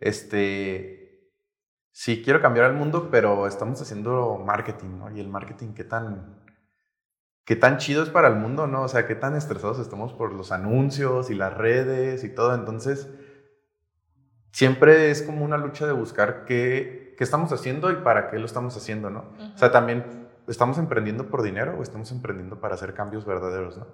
este, 0.00 1.30
sí 1.92 2.22
quiero 2.22 2.40
cambiar 2.40 2.70
el 2.70 2.76
mundo, 2.76 3.08
pero 3.10 3.46
estamos 3.46 3.80
haciendo 3.80 4.38
marketing, 4.44 4.98
¿no? 4.98 5.10
Y 5.14 5.20
el 5.20 5.28
marketing, 5.28 5.74
¿qué 5.74 5.84
tan, 5.84 6.42
qué 7.50 7.56
tan 7.56 7.78
chido 7.78 8.04
es 8.04 8.10
para 8.10 8.28
el 8.28 8.36
mundo, 8.36 8.68
¿no? 8.68 8.82
O 8.82 8.86
sea, 8.88 9.08
qué 9.08 9.16
tan 9.16 9.34
estresados 9.34 9.80
estamos 9.80 10.12
por 10.12 10.32
los 10.32 10.52
anuncios 10.52 11.30
y 11.30 11.34
las 11.34 11.52
redes 11.52 12.22
y 12.22 12.32
todo. 12.32 12.54
Entonces, 12.54 13.08
siempre 14.52 15.10
es 15.10 15.22
como 15.22 15.44
una 15.44 15.56
lucha 15.56 15.84
de 15.84 15.92
buscar 15.92 16.44
qué, 16.44 17.12
qué 17.18 17.24
estamos 17.24 17.50
haciendo 17.50 17.90
y 17.90 17.96
para 17.96 18.30
qué 18.30 18.38
lo 18.38 18.46
estamos 18.46 18.76
haciendo, 18.76 19.10
¿no? 19.10 19.32
O 19.52 19.58
sea, 19.58 19.72
también 19.72 20.28
estamos 20.46 20.78
emprendiendo 20.78 21.28
por 21.28 21.42
dinero 21.42 21.74
o 21.76 21.82
estamos 21.82 22.12
emprendiendo 22.12 22.60
para 22.60 22.76
hacer 22.76 22.94
cambios 22.94 23.26
verdaderos, 23.26 23.78
¿no? 23.78 23.88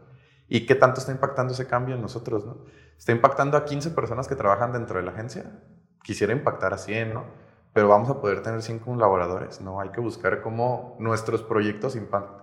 ¿Y 0.48 0.66
qué 0.66 0.74
tanto 0.74 1.00
está 1.00 1.12
impactando 1.12 1.54
ese 1.54 1.66
cambio 1.66 1.94
en 1.94 2.02
nosotros? 2.02 2.44
¿no? 2.44 2.58
Está 2.98 3.12
impactando 3.12 3.56
a 3.56 3.64
15 3.64 3.92
personas 3.92 4.28
que 4.28 4.36
trabajan 4.36 4.74
dentro 4.74 4.98
de 4.98 5.06
la 5.06 5.12
agencia. 5.12 5.62
Quisiera 6.02 6.34
impactar 6.34 6.74
a 6.74 6.78
100, 6.78 7.14
¿no? 7.14 7.24
Pero 7.76 7.88
vamos 7.88 8.08
a 8.08 8.22
poder 8.22 8.42
tener 8.42 8.62
100 8.62 8.78
colaboradores, 8.78 9.60
¿no? 9.60 9.82
Hay 9.82 9.90
que 9.90 10.00
buscar 10.00 10.40
cómo 10.40 10.96
nuestros 10.98 11.42
proyectos 11.42 11.94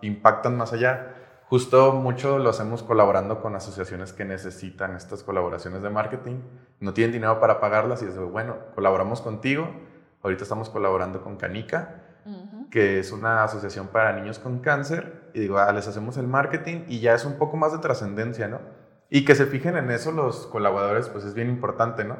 impactan 0.03 0.55
más 0.55 0.73
allá. 0.73 1.15
Justo 1.49 1.93
mucho 1.93 2.37
lo 2.37 2.51
hacemos 2.51 2.83
colaborando 2.83 3.41
con 3.41 3.55
asociaciones 3.55 4.13
que 4.13 4.25
necesitan 4.25 4.95
estas 4.95 5.23
colaboraciones 5.23 5.81
de 5.81 5.89
marketing. 5.89 6.35
No 6.79 6.93
tienen 6.93 7.13
dinero 7.13 7.39
para 7.39 7.59
pagarlas 7.59 8.03
y 8.03 8.05
es 8.05 8.15
bueno, 8.15 8.57
colaboramos 8.75 9.21
contigo. 9.21 9.67
Ahorita 10.21 10.43
estamos 10.43 10.69
colaborando 10.69 11.23
con 11.23 11.37
Canica 11.37 12.03
que 12.69 12.99
es 12.99 13.11
una 13.11 13.43
asociación 13.43 13.87
para 13.87 14.13
niños 14.13 14.37
con 14.37 14.59
cáncer, 14.59 15.29
y 15.33 15.39
digo, 15.39 15.57
ah, 15.57 15.71
les 15.73 15.87
hacemos 15.87 16.15
el 16.17 16.27
marketing 16.27 16.85
y 16.87 16.99
ya 16.99 17.15
es 17.15 17.25
un 17.25 17.39
poco 17.39 17.57
más 17.57 17.71
de 17.71 17.79
trascendencia, 17.79 18.47
¿no? 18.47 18.61
Y 19.09 19.25
que 19.25 19.33
se 19.33 19.47
fijen 19.47 19.77
en 19.77 19.89
eso 19.89 20.11
los 20.11 20.45
colaboradores, 20.47 21.09
pues 21.09 21.25
es 21.25 21.33
bien 21.33 21.49
importante, 21.49 22.03
¿no? 22.03 22.17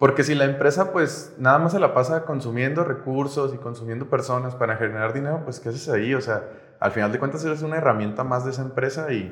Porque 0.00 0.24
si 0.24 0.34
la 0.34 0.46
empresa, 0.46 0.92
pues 0.92 1.34
nada 1.36 1.58
más 1.58 1.72
se 1.72 1.78
la 1.78 1.92
pasa 1.92 2.24
consumiendo 2.24 2.84
recursos 2.84 3.52
y 3.52 3.58
consumiendo 3.58 4.08
personas 4.08 4.54
para 4.54 4.76
generar 4.76 5.12
dinero, 5.12 5.42
pues 5.44 5.60
¿qué 5.60 5.68
haces 5.68 5.90
ahí? 5.90 6.14
O 6.14 6.22
sea, 6.22 6.42
al 6.80 6.92
final 6.92 7.12
de 7.12 7.18
cuentas 7.18 7.44
eres 7.44 7.60
una 7.60 7.76
herramienta 7.76 8.24
más 8.24 8.46
de 8.46 8.52
esa 8.52 8.62
empresa 8.62 9.12
y 9.12 9.30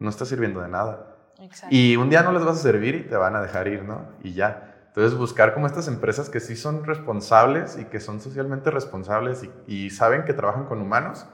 no 0.00 0.10
está 0.10 0.24
sirviendo 0.24 0.60
de 0.60 0.66
nada. 0.66 1.14
Exacto. 1.38 1.72
Y 1.72 1.94
un 1.94 2.10
día 2.10 2.24
no 2.24 2.32
les 2.32 2.44
vas 2.44 2.56
a 2.56 2.62
servir 2.62 2.96
y 2.96 3.04
te 3.04 3.14
van 3.14 3.36
a 3.36 3.40
dejar 3.40 3.68
ir, 3.68 3.84
¿no? 3.84 4.08
Y 4.24 4.32
ya. 4.32 4.74
Entonces, 4.88 5.16
buscar 5.16 5.54
como 5.54 5.68
estas 5.68 5.86
empresas 5.86 6.28
que 6.30 6.40
sí 6.40 6.56
son 6.56 6.84
responsables 6.84 7.78
y 7.78 7.84
que 7.84 8.00
son 8.00 8.20
socialmente 8.20 8.72
responsables 8.72 9.48
y, 9.68 9.90
saben 9.90 10.24
que 10.24 10.34
trabajan 10.34 10.64
con 10.64 10.82
humanos, 10.82 11.28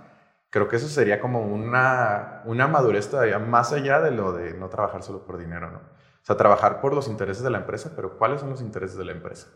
creo 0.50 0.68
que 0.68 0.76
eso 0.76 0.88
sería 0.88 1.20
como 1.20 1.40
una, 1.40 2.42
una 2.44 2.68
madurez 2.68 3.08
todavía 3.08 3.38
más 3.38 3.72
allá 3.72 4.02
de 4.02 4.10
lo 4.10 4.34
de 4.34 4.52
no 4.52 4.68
trabajar 4.68 5.02
solo 5.02 5.24
por 5.24 5.38
dinero, 5.38 5.70
¿no? 5.70 5.95
O 6.26 6.28
sea, 6.28 6.36
trabajar 6.36 6.80
por 6.80 6.92
los 6.92 7.06
intereses 7.06 7.44
de 7.44 7.50
la 7.50 7.58
empresa, 7.58 7.92
pero 7.94 8.18
¿cuáles 8.18 8.40
son 8.40 8.50
los 8.50 8.60
intereses 8.60 8.96
de 8.96 9.04
la 9.04 9.12
empresa? 9.12 9.46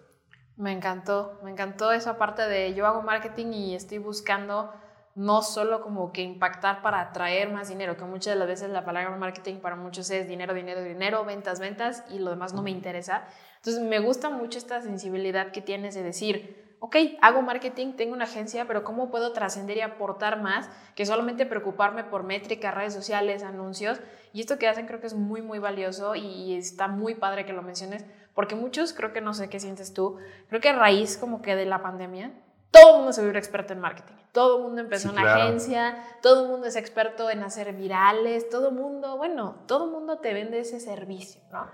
Me 0.57 0.71
encantó, 0.71 1.41
me 1.43 1.51
encantó 1.51 1.91
esa 1.91 2.17
parte 2.17 2.43
de 2.43 2.75
yo 2.75 2.87
hago 2.87 3.03
marketing 3.03 3.53
y 3.53 3.75
estoy 3.75 3.99
buscando 3.99 4.73
no 5.17 5.43
solo 5.43 5.81
como 5.83 6.13
que 6.13 6.23
impactar 6.23 6.81
para 6.81 7.01
atraer 7.01 7.51
más 7.53 7.69
dinero, 7.71 7.97
que 7.97 8.05
muchas 8.05 8.35
de 8.35 8.39
las 8.39 8.47
veces 8.47 8.71
la 8.71 8.85
palabra 8.85 9.17
marketing 9.17 9.57
para 9.57 9.75
muchos 9.75 10.09
es 10.11 10.29
dinero, 10.29 10.55
dinero, 10.55 10.81
dinero, 10.81 11.25
ventas, 11.25 11.59
ventas 11.59 12.05
y 12.09 12.21
lo 12.21 12.31
demás 12.31 12.55
no 12.55 12.63
me 12.63 12.71
interesa, 12.71 13.25
entonces, 13.61 13.83
me 13.83 13.99
gusta 13.99 14.31
mucho 14.31 14.57
esta 14.57 14.81
sensibilidad 14.81 15.53
que 15.53 15.61
tienes 15.61 15.95
de 15.95 16.03
decir, 16.03 16.60
ok, 16.81 16.97
hago 17.21 17.43
marketing, 17.43 17.93
tengo 17.93 18.15
una 18.15 18.25
agencia, 18.25 18.67
pero 18.67 18.85
¿cómo 18.85 19.11
puedo 19.11 19.33
trascender 19.33 19.77
y 19.77 19.83
aportar 19.83 20.41
más 20.41 20.69
que 20.95 21.07
solamente 21.07 21.47
preocuparme 21.47 22.05
por 22.05 22.25
métricas, 22.25 22.75
redes 22.75 22.95
sociales, 22.95 23.43
anuncios? 23.43 24.01
Y 24.33 24.41
esto 24.41 24.59
que 24.59 24.67
hacen 24.67 24.87
creo 24.87 25.01
que 25.01 25.07
es 25.07 25.15
muy, 25.15 25.43
muy 25.43 25.59
valioso 25.59 26.15
y 26.15 26.55
está 26.55 26.89
muy 26.89 27.15
padre 27.15 27.45
que 27.45 27.53
lo 27.53 27.63
menciones, 27.63 28.05
porque 28.35 28.55
muchos, 28.55 28.95
creo 28.95 29.13
que 29.13 29.21
no 29.21 29.35
sé 29.35 29.51
qué 29.51 29.61
sientes 29.61 29.93
tú, 29.93 30.17
creo 30.49 30.61
que 30.61 30.71
a 30.71 30.77
raíz 30.77 31.19
como 31.19 31.43
que 31.43 31.55
de 31.55 31.67
la 31.67 31.83
pandemia, 31.83 32.33
todo 32.71 32.91
el 32.91 32.97
mundo 32.99 33.13
se 33.13 33.23
volvió 33.23 33.39
experto 33.39 33.73
en 33.73 33.81
marketing. 33.81 34.15
Todo 34.33 34.59
el 34.59 34.63
mundo 34.63 34.81
empezó 34.81 35.11
una 35.11 35.35
agencia, 35.35 36.05
todo 36.23 36.45
el 36.45 36.51
mundo 36.51 36.69
es 36.69 36.77
experto 36.77 37.29
en 37.31 37.43
hacer 37.43 37.73
virales, 37.73 38.49
todo 38.49 38.69
el 38.69 38.77
mundo, 38.77 39.17
bueno, 39.17 39.57
todo 39.67 39.87
el 39.87 39.91
mundo 39.91 40.19
te 40.19 40.33
vende 40.33 40.61
ese 40.61 40.79
servicio, 40.79 41.41
¿no? 41.51 41.67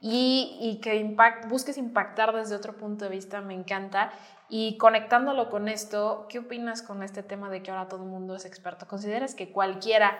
Y, 0.00 0.80
que 0.82 0.96
impact, 0.96 1.48
busques 1.48 1.78
impactar 1.78 2.34
desde 2.34 2.54
otro 2.54 2.74
punto 2.74 3.06
de 3.06 3.10
vista, 3.10 3.40
me 3.40 3.54
encanta. 3.54 4.12
Y 4.48 4.76
conectándolo 4.76 5.48
con 5.48 5.68
esto, 5.68 6.26
¿qué 6.28 6.40
opinas 6.40 6.82
con 6.82 7.02
este 7.02 7.22
tema 7.22 7.48
de 7.48 7.62
que 7.62 7.70
ahora 7.70 7.88
todo 7.88 8.02
el 8.02 8.10
mundo 8.10 8.36
es 8.36 8.44
experto? 8.44 8.86
¿Consideras 8.86 9.34
que 9.34 9.50
cualquiera 9.50 10.18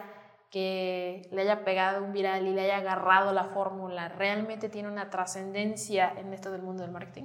que 0.50 1.28
le 1.32 1.42
haya 1.42 1.64
pegado 1.64 2.02
un 2.02 2.12
viral 2.12 2.46
y 2.46 2.54
le 2.54 2.62
haya 2.62 2.78
agarrado 2.78 3.32
la 3.32 3.44
fórmula 3.44 4.08
realmente 4.08 4.68
tiene 4.68 4.88
una 4.88 5.10
trascendencia 5.10 6.12
en 6.16 6.32
esto 6.32 6.50
del 6.50 6.62
mundo 6.62 6.82
del 6.82 6.92
marketing? 6.92 7.24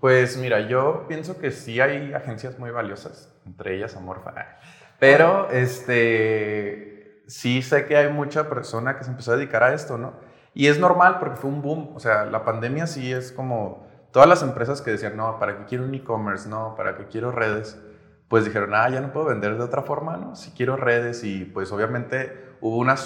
Pues 0.00 0.36
mira, 0.36 0.60
yo 0.60 1.06
pienso 1.08 1.38
que 1.38 1.50
sí 1.50 1.80
hay 1.80 2.12
agencias 2.14 2.58
muy 2.58 2.70
valiosas, 2.70 3.32
entre 3.46 3.76
ellas 3.76 3.96
Amorfa. 3.96 4.32
Pero 4.98 5.50
este, 5.50 7.22
sí 7.26 7.62
sé 7.62 7.84
que 7.86 7.96
hay 7.96 8.12
mucha 8.12 8.48
persona 8.48 8.96
que 8.96 9.04
se 9.04 9.10
empezó 9.10 9.32
a 9.32 9.36
dedicar 9.36 9.62
a 9.62 9.74
esto, 9.74 9.98
¿no? 9.98 10.27
Y 10.54 10.66
es 10.66 10.78
normal 10.78 11.18
porque 11.18 11.36
fue 11.36 11.50
un 11.50 11.62
boom. 11.62 11.92
O 11.94 12.00
sea, 12.00 12.24
la 12.24 12.44
pandemia 12.44 12.86
sí 12.86 13.12
es 13.12 13.32
como 13.32 13.86
todas 14.10 14.28
las 14.28 14.42
empresas 14.42 14.82
que 14.82 14.90
decían, 14.90 15.16
no, 15.16 15.38
¿para 15.38 15.58
qué 15.58 15.64
quiero 15.64 15.84
un 15.84 15.94
e-commerce? 15.94 16.48
No, 16.48 16.74
¿para 16.76 16.96
qué 16.96 17.06
quiero 17.06 17.30
redes? 17.30 17.80
Pues 18.28 18.44
dijeron, 18.44 18.74
ah, 18.74 18.88
ya 18.88 19.00
no 19.00 19.12
puedo 19.12 19.26
vender 19.26 19.56
de 19.56 19.64
otra 19.64 19.82
forma, 19.82 20.16
¿no? 20.16 20.36
Si 20.36 20.50
quiero 20.50 20.76
redes 20.76 21.24
y 21.24 21.44
pues 21.44 21.72
obviamente 21.72 22.56
hubo 22.60 22.76
una, 22.76 22.96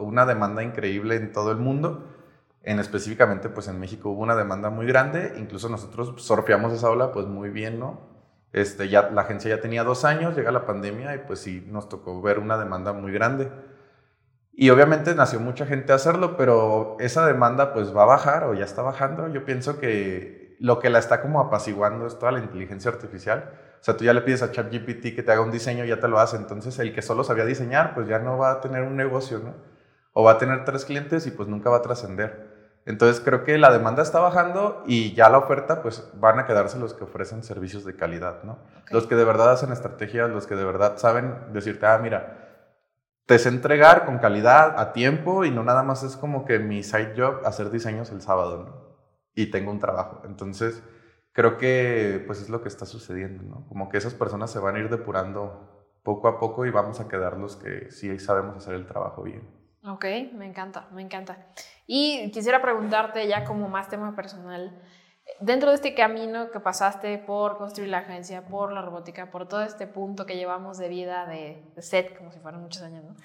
una 0.00 0.26
demanda 0.26 0.62
increíble 0.62 1.16
en 1.16 1.32
todo 1.32 1.52
el 1.52 1.58
mundo. 1.58 2.06
En 2.62 2.78
específicamente, 2.78 3.48
pues 3.48 3.68
en 3.68 3.80
México 3.80 4.10
hubo 4.10 4.22
una 4.22 4.36
demanda 4.36 4.68
muy 4.68 4.86
grande. 4.86 5.34
Incluso 5.38 5.68
nosotros 5.68 6.14
surfeamos 6.22 6.72
esa 6.72 6.90
ola 6.90 7.12
pues 7.12 7.26
muy 7.26 7.50
bien, 7.50 7.78
¿no? 7.78 8.00
Este, 8.52 8.88
ya, 8.88 9.10
la 9.10 9.22
agencia 9.22 9.54
ya 9.54 9.60
tenía 9.60 9.84
dos 9.84 10.04
años, 10.04 10.34
llega 10.36 10.50
la 10.50 10.64
pandemia 10.66 11.14
y 11.14 11.18
pues 11.18 11.40
sí 11.40 11.64
nos 11.68 11.88
tocó 11.88 12.20
ver 12.22 12.38
una 12.38 12.58
demanda 12.58 12.92
muy 12.92 13.12
grande. 13.12 13.50
Y 14.60 14.70
obviamente 14.70 15.14
nació 15.14 15.38
mucha 15.38 15.66
gente 15.66 15.92
a 15.92 15.94
hacerlo, 15.94 16.36
pero 16.36 16.96
esa 16.98 17.24
demanda 17.24 17.72
pues 17.72 17.96
va 17.96 18.02
a 18.02 18.06
bajar 18.06 18.42
o 18.42 18.54
ya 18.54 18.64
está 18.64 18.82
bajando. 18.82 19.28
Yo 19.28 19.44
pienso 19.44 19.78
que 19.78 20.56
lo 20.58 20.80
que 20.80 20.90
la 20.90 20.98
está 20.98 21.22
como 21.22 21.38
apaciguando 21.38 22.08
es 22.08 22.18
toda 22.18 22.32
la 22.32 22.40
inteligencia 22.40 22.90
artificial. 22.90 23.52
O 23.80 23.84
sea, 23.84 23.96
tú 23.96 24.02
ya 24.02 24.12
le 24.12 24.22
pides 24.22 24.42
a 24.42 24.50
ChatGPT 24.50 25.14
que 25.14 25.22
te 25.22 25.30
haga 25.30 25.42
un 25.42 25.52
diseño 25.52 25.84
y 25.84 25.88
ya 25.90 26.00
te 26.00 26.08
lo 26.08 26.18
hace. 26.18 26.36
Entonces, 26.36 26.76
el 26.80 26.92
que 26.92 27.02
solo 27.02 27.22
sabía 27.22 27.44
diseñar, 27.44 27.94
pues 27.94 28.08
ya 28.08 28.18
no 28.18 28.36
va 28.36 28.50
a 28.50 28.60
tener 28.60 28.82
un 28.82 28.96
negocio, 28.96 29.38
¿no? 29.38 29.54
O 30.12 30.24
va 30.24 30.32
a 30.32 30.38
tener 30.38 30.64
tres 30.64 30.84
clientes 30.84 31.28
y 31.28 31.30
pues 31.30 31.48
nunca 31.48 31.70
va 31.70 31.76
a 31.76 31.82
trascender. 31.82 32.80
Entonces, 32.84 33.22
creo 33.24 33.44
que 33.44 33.58
la 33.58 33.70
demanda 33.70 34.02
está 34.02 34.18
bajando 34.18 34.82
y 34.88 35.14
ya 35.14 35.30
la 35.30 35.38
oferta, 35.38 35.82
pues 35.82 36.10
van 36.14 36.40
a 36.40 36.46
quedarse 36.46 36.80
los 36.80 36.94
que 36.94 37.04
ofrecen 37.04 37.44
servicios 37.44 37.84
de 37.84 37.94
calidad, 37.94 38.42
¿no? 38.42 38.58
Los 38.90 39.06
que 39.06 39.14
de 39.14 39.22
verdad 39.22 39.52
hacen 39.52 39.70
estrategias, 39.70 40.28
los 40.28 40.48
que 40.48 40.56
de 40.56 40.64
verdad 40.64 40.96
saben 40.96 41.52
decirte, 41.52 41.86
ah, 41.86 42.00
mira, 42.02 42.47
te 43.28 43.38
sé 43.38 43.50
entregar 43.50 44.06
con 44.06 44.16
calidad, 44.16 44.80
a 44.80 44.94
tiempo 44.94 45.44
y 45.44 45.50
no 45.50 45.62
nada 45.62 45.82
más 45.82 46.02
es 46.02 46.16
como 46.16 46.46
que 46.46 46.58
mi 46.58 46.82
side 46.82 47.12
job 47.14 47.44
hacer 47.44 47.70
diseños 47.70 48.10
el 48.10 48.22
sábado, 48.22 48.64
¿no? 48.64 48.96
Y 49.34 49.50
tengo 49.50 49.70
un 49.70 49.78
trabajo. 49.78 50.22
Entonces, 50.24 50.82
creo 51.32 51.58
que 51.58 52.24
pues 52.26 52.40
es 52.40 52.48
lo 52.48 52.62
que 52.62 52.68
está 52.68 52.86
sucediendo, 52.86 53.42
¿no? 53.42 53.66
Como 53.68 53.90
que 53.90 53.98
esas 53.98 54.14
personas 54.14 54.50
se 54.50 54.60
van 54.60 54.76
a 54.76 54.78
ir 54.78 54.88
depurando 54.88 56.00
poco 56.02 56.26
a 56.26 56.40
poco 56.40 56.64
y 56.64 56.70
vamos 56.70 57.00
a 57.00 57.08
quedar 57.08 57.36
los 57.36 57.56
que 57.56 57.90
sí 57.90 58.18
sabemos 58.18 58.56
hacer 58.56 58.72
el 58.72 58.86
trabajo 58.86 59.22
bien. 59.24 59.46
Ok, 59.84 60.06
me 60.32 60.46
encanta, 60.46 60.88
me 60.92 61.02
encanta. 61.02 61.36
Y 61.86 62.30
quisiera 62.30 62.62
preguntarte 62.62 63.28
ya 63.28 63.44
como 63.44 63.68
más 63.68 63.90
tema 63.90 64.16
personal, 64.16 64.72
dentro 65.40 65.70
de 65.70 65.76
este 65.76 65.94
camino 65.94 66.50
que 66.50 66.60
pasaste 66.60 67.18
por 67.18 67.58
construir 67.58 67.90
la 67.90 67.98
agencia, 67.98 68.46
por 68.46 68.72
la 68.72 68.82
robótica, 68.82 69.30
por 69.30 69.46
todo 69.46 69.62
este 69.62 69.86
punto 69.86 70.26
que 70.26 70.36
llevamos 70.36 70.78
de 70.78 70.88
vida 70.88 71.26
de, 71.26 71.62
set, 71.78 72.16
como 72.16 72.32
si 72.32 72.38
fueran 72.38 72.62
muchos 72.62 72.82
años, 72.82 73.04
¿no? 73.04 73.16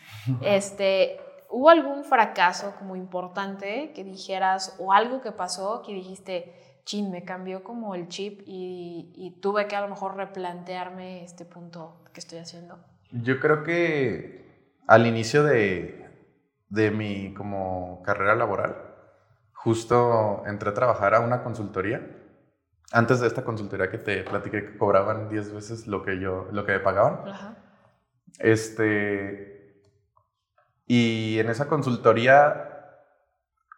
Este, 0.41 1.19
¿Hubo 1.49 1.69
algún 1.69 2.04
fracaso 2.04 2.73
como 2.80 2.95
importante 2.95 3.91
que 3.93 4.04
dijeras 4.04 4.76
o 4.80 4.91
algo 4.91 5.21
que 5.21 5.32
pasó 5.32 5.84
que 5.84 5.93
dijiste, 5.93 6.54
chin, 6.84 7.12
me 7.12 7.23
cambió 7.23 7.63
como 7.63 7.93
el 7.95 8.08
chip 8.08 8.41
y, 8.45 9.13
y 9.15 9.39
tuve 9.39 9.67
que 9.67 9.76
a 9.76 9.82
lo 9.82 9.88
mejor 9.88 10.15
replantearme 10.15 11.23
este 11.23 11.45
punto 11.45 12.04
que 12.12 12.19
estoy 12.19 12.39
haciendo? 12.39 12.80
Yo 13.12 13.39
creo 13.39 13.63
que 13.63 14.43
al 14.88 15.06
inicio 15.06 15.43
de, 15.43 16.10
de 16.69 16.89
mi 16.89 17.34
como 17.36 18.02
carrera 18.04 18.36
laboral, 18.36 18.92
justo 19.63 20.43
entré 20.45 20.69
a 20.69 20.73
trabajar 20.73 21.15
a 21.15 21.21
una 21.21 21.41
consultoría. 21.41 22.06
Antes 22.91 23.21
de 23.21 23.28
esta 23.28 23.43
consultoría 23.43 23.89
que 23.89 23.97
te 23.97 24.23
platiqué 24.23 24.65
que 24.65 24.78
cobraban 24.78 25.30
10 25.30 25.54
veces 25.54 25.88
lo 25.88 26.04
que 26.04 26.19
yo, 26.19 26.47
lo 26.52 26.65
que 26.65 26.73
me 26.73 26.80
pagaban. 26.80 27.58
Este, 28.39 29.82
y 30.86 31.39
en 31.39 31.49
esa 31.49 31.67
consultoría 31.67 32.69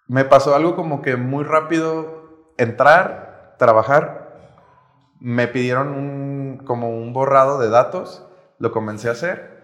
me 0.07 0.25
pasó 0.25 0.55
algo 0.55 0.75
como 0.75 1.01
que 1.01 1.15
muy 1.15 1.43
rápido 1.43 2.53
entrar, 2.57 3.55
trabajar. 3.59 4.33
Me 5.19 5.47
pidieron 5.47 5.89
un, 5.89 6.63
como 6.65 6.89
un 6.89 7.13
borrado 7.13 7.59
de 7.59 7.69
datos, 7.69 8.27
lo 8.57 8.71
comencé 8.71 9.07
a 9.07 9.13
hacer. 9.13 9.55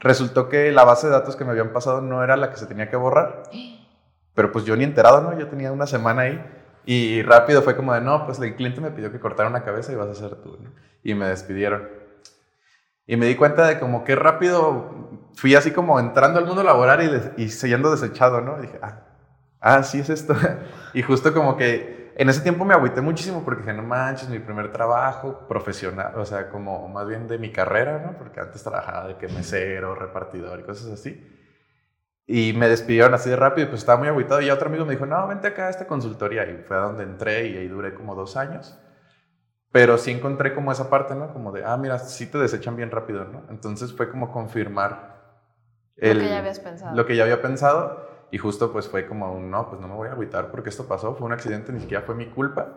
Resultó 0.00 0.48
que 0.48 0.72
la 0.72 0.84
base 0.84 1.06
de 1.06 1.12
datos 1.12 1.36
que 1.36 1.44
me 1.44 1.52
habían 1.52 1.72
pasado 1.72 2.00
no 2.00 2.24
era 2.24 2.36
la 2.36 2.50
que 2.50 2.56
se 2.56 2.66
tenía 2.66 2.90
que 2.90 2.96
borrar. 2.96 3.44
Pero 4.40 4.52
pues 4.52 4.64
yo 4.64 4.74
ni 4.74 4.84
enterado, 4.84 5.20
¿no? 5.20 5.38
Yo 5.38 5.48
tenía 5.48 5.70
una 5.70 5.86
semana 5.86 6.22
ahí 6.22 6.42
y 6.86 7.20
rápido 7.20 7.60
fue 7.60 7.76
como 7.76 7.92
de, 7.92 8.00
no, 8.00 8.24
pues 8.24 8.38
el 8.38 8.56
cliente 8.56 8.80
me 8.80 8.90
pidió 8.90 9.12
que 9.12 9.20
cortara 9.20 9.50
una 9.50 9.64
cabeza 9.64 9.92
y 9.92 9.96
vas 9.96 10.08
a 10.08 10.12
hacer 10.12 10.34
tú. 10.36 10.56
Y 11.04 11.12
me 11.12 11.26
despidieron. 11.26 11.86
Y 13.06 13.18
me 13.18 13.26
di 13.26 13.34
cuenta 13.34 13.66
de 13.66 13.78
como 13.78 14.02
que 14.02 14.16
rápido 14.16 15.28
fui 15.34 15.54
así 15.56 15.72
como 15.72 16.00
entrando 16.00 16.38
al 16.38 16.46
mundo 16.46 16.62
laboral 16.62 17.34
y, 17.36 17.42
y 17.42 17.48
siendo 17.50 17.90
desechado, 17.90 18.40
¿no? 18.40 18.56
Y 18.56 18.62
dije, 18.62 18.78
ah, 18.80 19.02
ah, 19.60 19.82
sí 19.82 19.98
es 19.98 20.08
esto. 20.08 20.34
y 20.94 21.02
justo 21.02 21.34
como 21.34 21.58
que 21.58 22.14
en 22.16 22.30
ese 22.30 22.40
tiempo 22.40 22.64
me 22.64 22.72
agüité 22.72 23.02
muchísimo 23.02 23.44
porque 23.44 23.60
dije, 23.60 23.74
no 23.74 23.82
manches, 23.82 24.30
mi 24.30 24.38
primer 24.38 24.72
trabajo 24.72 25.46
profesional, 25.48 26.14
o 26.16 26.24
sea, 26.24 26.48
como 26.48 26.88
más 26.88 27.06
bien 27.06 27.28
de 27.28 27.36
mi 27.36 27.52
carrera, 27.52 27.98
¿no? 27.98 28.16
Porque 28.16 28.40
antes 28.40 28.62
trabajaba 28.62 29.06
de 29.06 29.16
que 29.18 29.28
mesero, 29.28 29.94
repartidor 29.94 30.60
y 30.60 30.62
cosas 30.62 30.92
así. 30.92 31.39
Y 32.32 32.52
me 32.52 32.68
despidieron 32.68 33.12
así 33.12 33.28
de 33.28 33.34
rápido, 33.34 33.70
pues 33.70 33.80
estaba 33.80 33.98
muy 33.98 34.06
aguitado. 34.06 34.40
Y 34.40 34.50
otro 34.50 34.68
amigo 34.68 34.84
me 34.84 34.92
dijo, 34.92 35.04
no, 35.04 35.26
vente 35.26 35.48
acá 35.48 35.66
a 35.66 35.70
esta 35.70 35.88
consultoría. 35.88 36.48
Y 36.48 36.62
fue 36.62 36.76
a 36.76 36.82
donde 36.82 37.02
entré 37.02 37.48
y 37.48 37.56
ahí 37.56 37.66
duré 37.66 37.92
como 37.92 38.14
dos 38.14 38.36
años. 38.36 38.78
Pero 39.72 39.98
sí 39.98 40.12
encontré 40.12 40.54
como 40.54 40.70
esa 40.70 40.88
parte, 40.88 41.16
¿no? 41.16 41.32
Como 41.32 41.50
de, 41.50 41.64
ah, 41.64 41.76
mira, 41.76 41.98
sí 41.98 42.26
te 42.26 42.38
desechan 42.38 42.76
bien 42.76 42.92
rápido, 42.92 43.24
¿no? 43.24 43.46
Entonces 43.50 43.92
fue 43.92 44.08
como 44.08 44.30
confirmar 44.30 45.42
el, 45.96 46.18
lo 46.18 46.22
que 46.22 46.30
ya 46.30 46.38
habías 46.38 46.60
pensado. 46.60 46.96
Lo 46.96 47.04
que 47.04 47.16
ya 47.16 47.24
había 47.24 47.42
pensado. 47.42 48.28
Y 48.30 48.38
justo 48.38 48.72
pues 48.72 48.88
fue 48.88 49.08
como 49.08 49.32
un, 49.32 49.50
no, 49.50 49.68
pues 49.68 49.80
no 49.80 49.88
me 49.88 49.96
voy 49.96 50.06
a 50.06 50.12
agüitar 50.12 50.52
porque 50.52 50.68
esto 50.68 50.86
pasó. 50.86 51.16
Fue 51.16 51.26
un 51.26 51.32
accidente, 51.32 51.72
ni 51.72 51.80
siquiera 51.80 52.04
fue 52.04 52.14
mi 52.14 52.30
culpa. 52.30 52.76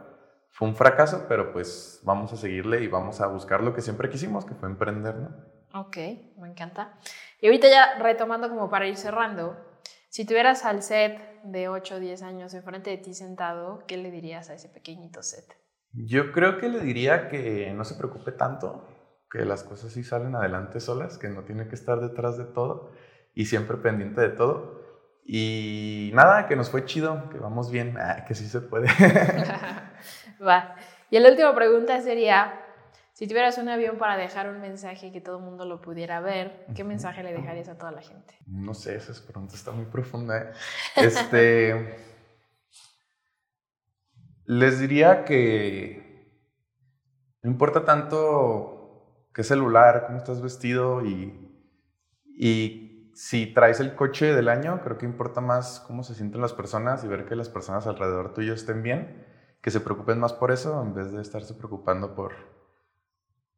Fue 0.49 0.67
un 0.67 0.75
fracaso, 0.75 1.27
pero 1.29 1.53
pues 1.53 2.01
vamos 2.03 2.33
a 2.33 2.37
seguirle 2.37 2.81
y 2.81 2.87
vamos 2.87 3.21
a 3.21 3.27
buscar 3.27 3.61
lo 3.61 3.75
que 3.75 3.81
siempre 3.81 4.09
quisimos, 4.09 4.45
que 4.45 4.55
fue 4.55 4.67
emprender, 4.67 5.13
¿no? 5.13 5.52
Ok, 5.73 5.97
me 6.37 6.49
encanta. 6.49 6.93
Y 7.41 7.47
ahorita 7.47 7.67
ya 7.67 7.97
retomando 7.97 8.47
como 8.47 8.69
para 8.69 8.87
ir 8.87 8.95
cerrando, 8.95 9.57
si 10.09 10.23
tuvieras 10.23 10.65
al 10.65 10.83
set 10.83 11.41
de 11.43 11.67
8 11.67 11.95
o 11.95 11.99
10 11.99 12.21
años 12.21 12.53
enfrente 12.53 12.91
de 12.91 12.97
ti 12.97 13.15
sentado, 13.15 13.83
¿qué 13.87 13.97
le 13.97 14.11
dirías 14.11 14.51
a 14.51 14.53
ese 14.53 14.69
pequeñito 14.69 15.23
set? 15.23 15.57
Yo 15.93 16.31
creo 16.31 16.59
que 16.59 16.69
le 16.69 16.79
diría 16.79 17.27
que 17.27 17.73
no 17.75 17.83
se 17.85 17.95
preocupe 17.95 18.31
tanto, 18.31 18.87
que 19.31 19.45
las 19.45 19.63
cosas 19.63 19.91
sí 19.91 20.03
salen 20.03 20.35
adelante 20.35 20.79
solas, 20.79 21.17
que 21.17 21.29
no 21.29 21.43
tiene 21.43 21.67
que 21.67 21.73
estar 21.73 21.99
detrás 21.99 22.37
de 22.37 22.45
todo 22.45 22.91
y 23.33 23.45
siempre 23.45 23.77
pendiente 23.77 24.21
de 24.21 24.29
todo. 24.29 24.79
Y 25.25 26.11
nada, 26.13 26.47
que 26.47 26.55
nos 26.55 26.69
fue 26.69 26.85
chido, 26.85 27.29
que 27.29 27.39
vamos 27.39 27.71
bien, 27.71 27.97
ah, 27.97 28.25
que 28.27 28.35
sí 28.35 28.47
se 28.47 28.61
puede. 28.61 28.87
Va. 30.47 30.75
Y 31.09 31.17
la 31.17 31.29
última 31.29 31.55
pregunta 31.55 31.99
sería, 32.01 32.62
si 33.23 33.29
tuvieras 33.29 33.57
un 33.57 33.69
avión 33.69 33.97
para 33.97 34.17
dejar 34.17 34.49
un 34.49 34.59
mensaje 34.59 35.09
que 35.09 35.21
todo 35.21 35.37
el 35.37 35.45
mundo 35.45 35.63
lo 35.63 35.79
pudiera 35.79 36.19
ver, 36.19 36.65
¿qué 36.75 36.83
mensaje 36.83 37.23
le 37.23 37.31
dejarías 37.31 37.69
a 37.69 37.77
toda 37.77 37.93
la 37.93 38.01
gente? 38.01 38.37
No 38.47 38.73
sé, 38.73 38.97
esa 38.97 39.13
pregunta 39.25 39.55
está 39.55 39.71
muy 39.71 39.85
profunda. 39.85 40.41
¿eh? 40.41 40.51
Este, 40.97 41.95
les 44.43 44.77
diría 44.81 45.23
que 45.23 46.35
no 47.43 47.49
importa 47.49 47.85
tanto 47.85 49.29
qué 49.33 49.43
celular, 49.43 50.03
cómo 50.05 50.17
estás 50.17 50.41
vestido 50.41 51.05
y, 51.05 51.49
y 52.25 53.09
si 53.15 53.47
traes 53.53 53.79
el 53.79 53.95
coche 53.95 54.35
del 54.35 54.49
año, 54.49 54.81
creo 54.83 54.97
que 54.97 55.05
importa 55.05 55.39
más 55.39 55.79
cómo 55.87 56.03
se 56.03 56.13
sienten 56.13 56.41
las 56.41 56.51
personas 56.51 57.05
y 57.05 57.07
ver 57.07 57.23
que 57.23 57.37
las 57.37 57.47
personas 57.47 57.87
alrededor 57.87 58.33
tuyo 58.33 58.53
estén 58.53 58.83
bien, 58.83 59.25
que 59.61 59.71
se 59.71 59.79
preocupen 59.79 60.19
más 60.19 60.33
por 60.33 60.51
eso 60.51 60.81
en 60.81 60.93
vez 60.93 61.13
de 61.13 61.21
estarse 61.21 61.53
preocupando 61.53 62.15
por 62.15 62.62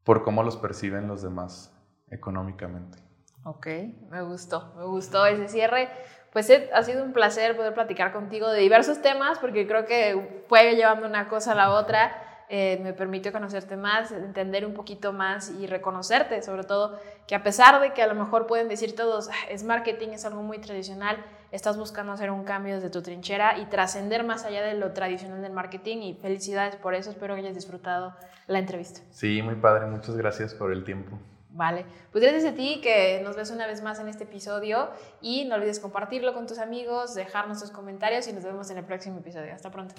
por 0.06 0.24
cómo 0.24 0.44
los 0.44 0.56
perciben 0.56 1.10
los 1.10 1.22
demás 1.22 1.74
económicamente. 2.10 3.00
Ok, 3.44 3.68
me 4.10 4.22
gustó, 4.22 4.74
me 4.78 4.86
gustó 4.86 5.26
ese 5.26 5.50
cierre. 5.50 5.90
Pues 6.32 6.52
ha 6.74 6.84
sido 6.84 7.04
un 7.04 7.14
placer 7.14 7.56
poder 7.56 7.74
platicar 7.74 8.14
contigo 8.14 8.50
de 8.50 8.62
diversos 8.62 9.02
temas 9.02 9.40
porque 9.40 9.68
creo 9.68 9.86
que 9.86 10.46
fue 10.48 10.76
llevando 10.76 11.08
una 11.08 11.28
cosa 11.28 11.52
a 11.54 11.56
la 11.56 11.72
otra. 11.72 12.22
Eh, 12.48 12.80
me 12.84 12.94
permitió 12.94 13.32
conocerte 13.32 13.76
más, 13.76 14.12
entender 14.12 14.66
un 14.66 14.76
poquito 14.76 15.14
más 15.14 15.50
y 15.50 15.66
reconocerte, 15.66 16.44
sobre 16.44 16.64
todo 16.64 17.00
que 17.26 17.34
a 17.34 17.42
pesar 17.42 17.82
de 17.82 17.94
que 17.94 18.04
a 18.04 18.08
lo 18.08 18.14
mejor 18.14 18.46
pueden 18.46 18.68
decir 18.70 18.96
todos, 18.96 19.30
ah, 19.30 19.50
es 19.50 19.64
marketing, 19.64 20.10
es 20.10 20.26
algo 20.26 20.44
muy 20.44 20.60
tradicional, 20.60 21.18
estás 21.56 21.78
buscando 21.78 22.12
hacer 22.12 22.32
un 22.32 22.44
cambio 22.44 22.76
desde 22.76 22.90
tu 22.90 23.02
trinchera 23.02 23.58
y 23.58 23.66
trascender 23.66 24.24
más 24.24 24.44
allá 24.44 24.62
de 24.64 24.74
lo 24.74 24.92
tradicional 24.92 25.42
del 25.42 25.54
marketing 25.54 25.98
y 26.00 26.14
felicidades 26.16 26.76
por 26.76 26.94
eso, 26.94 27.10
espero 27.10 27.34
que 27.34 27.42
hayas 27.42 27.56
disfrutado 27.56 28.14
la 28.48 28.60
entrevista. 28.60 29.00
Sí, 29.12 29.42
muy 29.42 29.56
padre, 29.56 29.86
muchas 29.86 30.16
gracias 30.18 30.54
por 30.54 30.72
el 30.72 30.84
tiempo. 30.84 31.18
Vale, 31.50 31.86
pues 32.12 32.22
gracias 32.22 32.52
a 32.52 32.56
ti 32.56 32.82
que 32.84 33.22
nos 33.24 33.38
ves 33.38 33.50
una 33.50 33.66
vez 33.66 33.82
más 33.82 34.00
en 34.00 34.10
este 34.10 34.26
episodio 34.26 34.90
y 35.22 35.46
no 35.46 35.56
olvides 35.56 35.80
compartirlo 35.80 36.34
con 36.34 36.48
tus 36.48 36.60
amigos, 36.60 37.16
dejarnos 37.16 37.62
tus 37.62 37.72
comentarios 37.72 38.28
y 38.28 38.34
nos 38.34 38.44
vemos 38.44 38.70
en 38.72 38.78
el 38.78 38.84
próximo 38.84 39.20
episodio. 39.20 39.54
Hasta 39.54 39.72
pronto. 39.72 39.96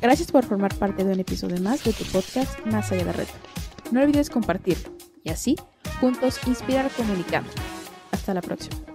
Gracias 0.00 0.32
por 0.32 0.46
formar 0.46 0.74
parte 0.76 1.04
de 1.04 1.12
un 1.12 1.20
episodio 1.20 1.60
más 1.60 1.84
de 1.84 1.92
tu 1.92 2.04
podcast 2.04 2.58
Más 2.64 2.90
allá 2.90 3.04
de 3.04 3.12
red. 3.12 3.28
No 3.90 4.00
olvides 4.00 4.30
compartirlo 4.30 4.90
y 5.22 5.28
así 5.28 5.56
juntos 6.00 6.40
inspirar 6.46 6.90
comunicando. 6.96 7.50
Hasta 8.10 8.32
la 8.32 8.40
próxima. 8.40 8.89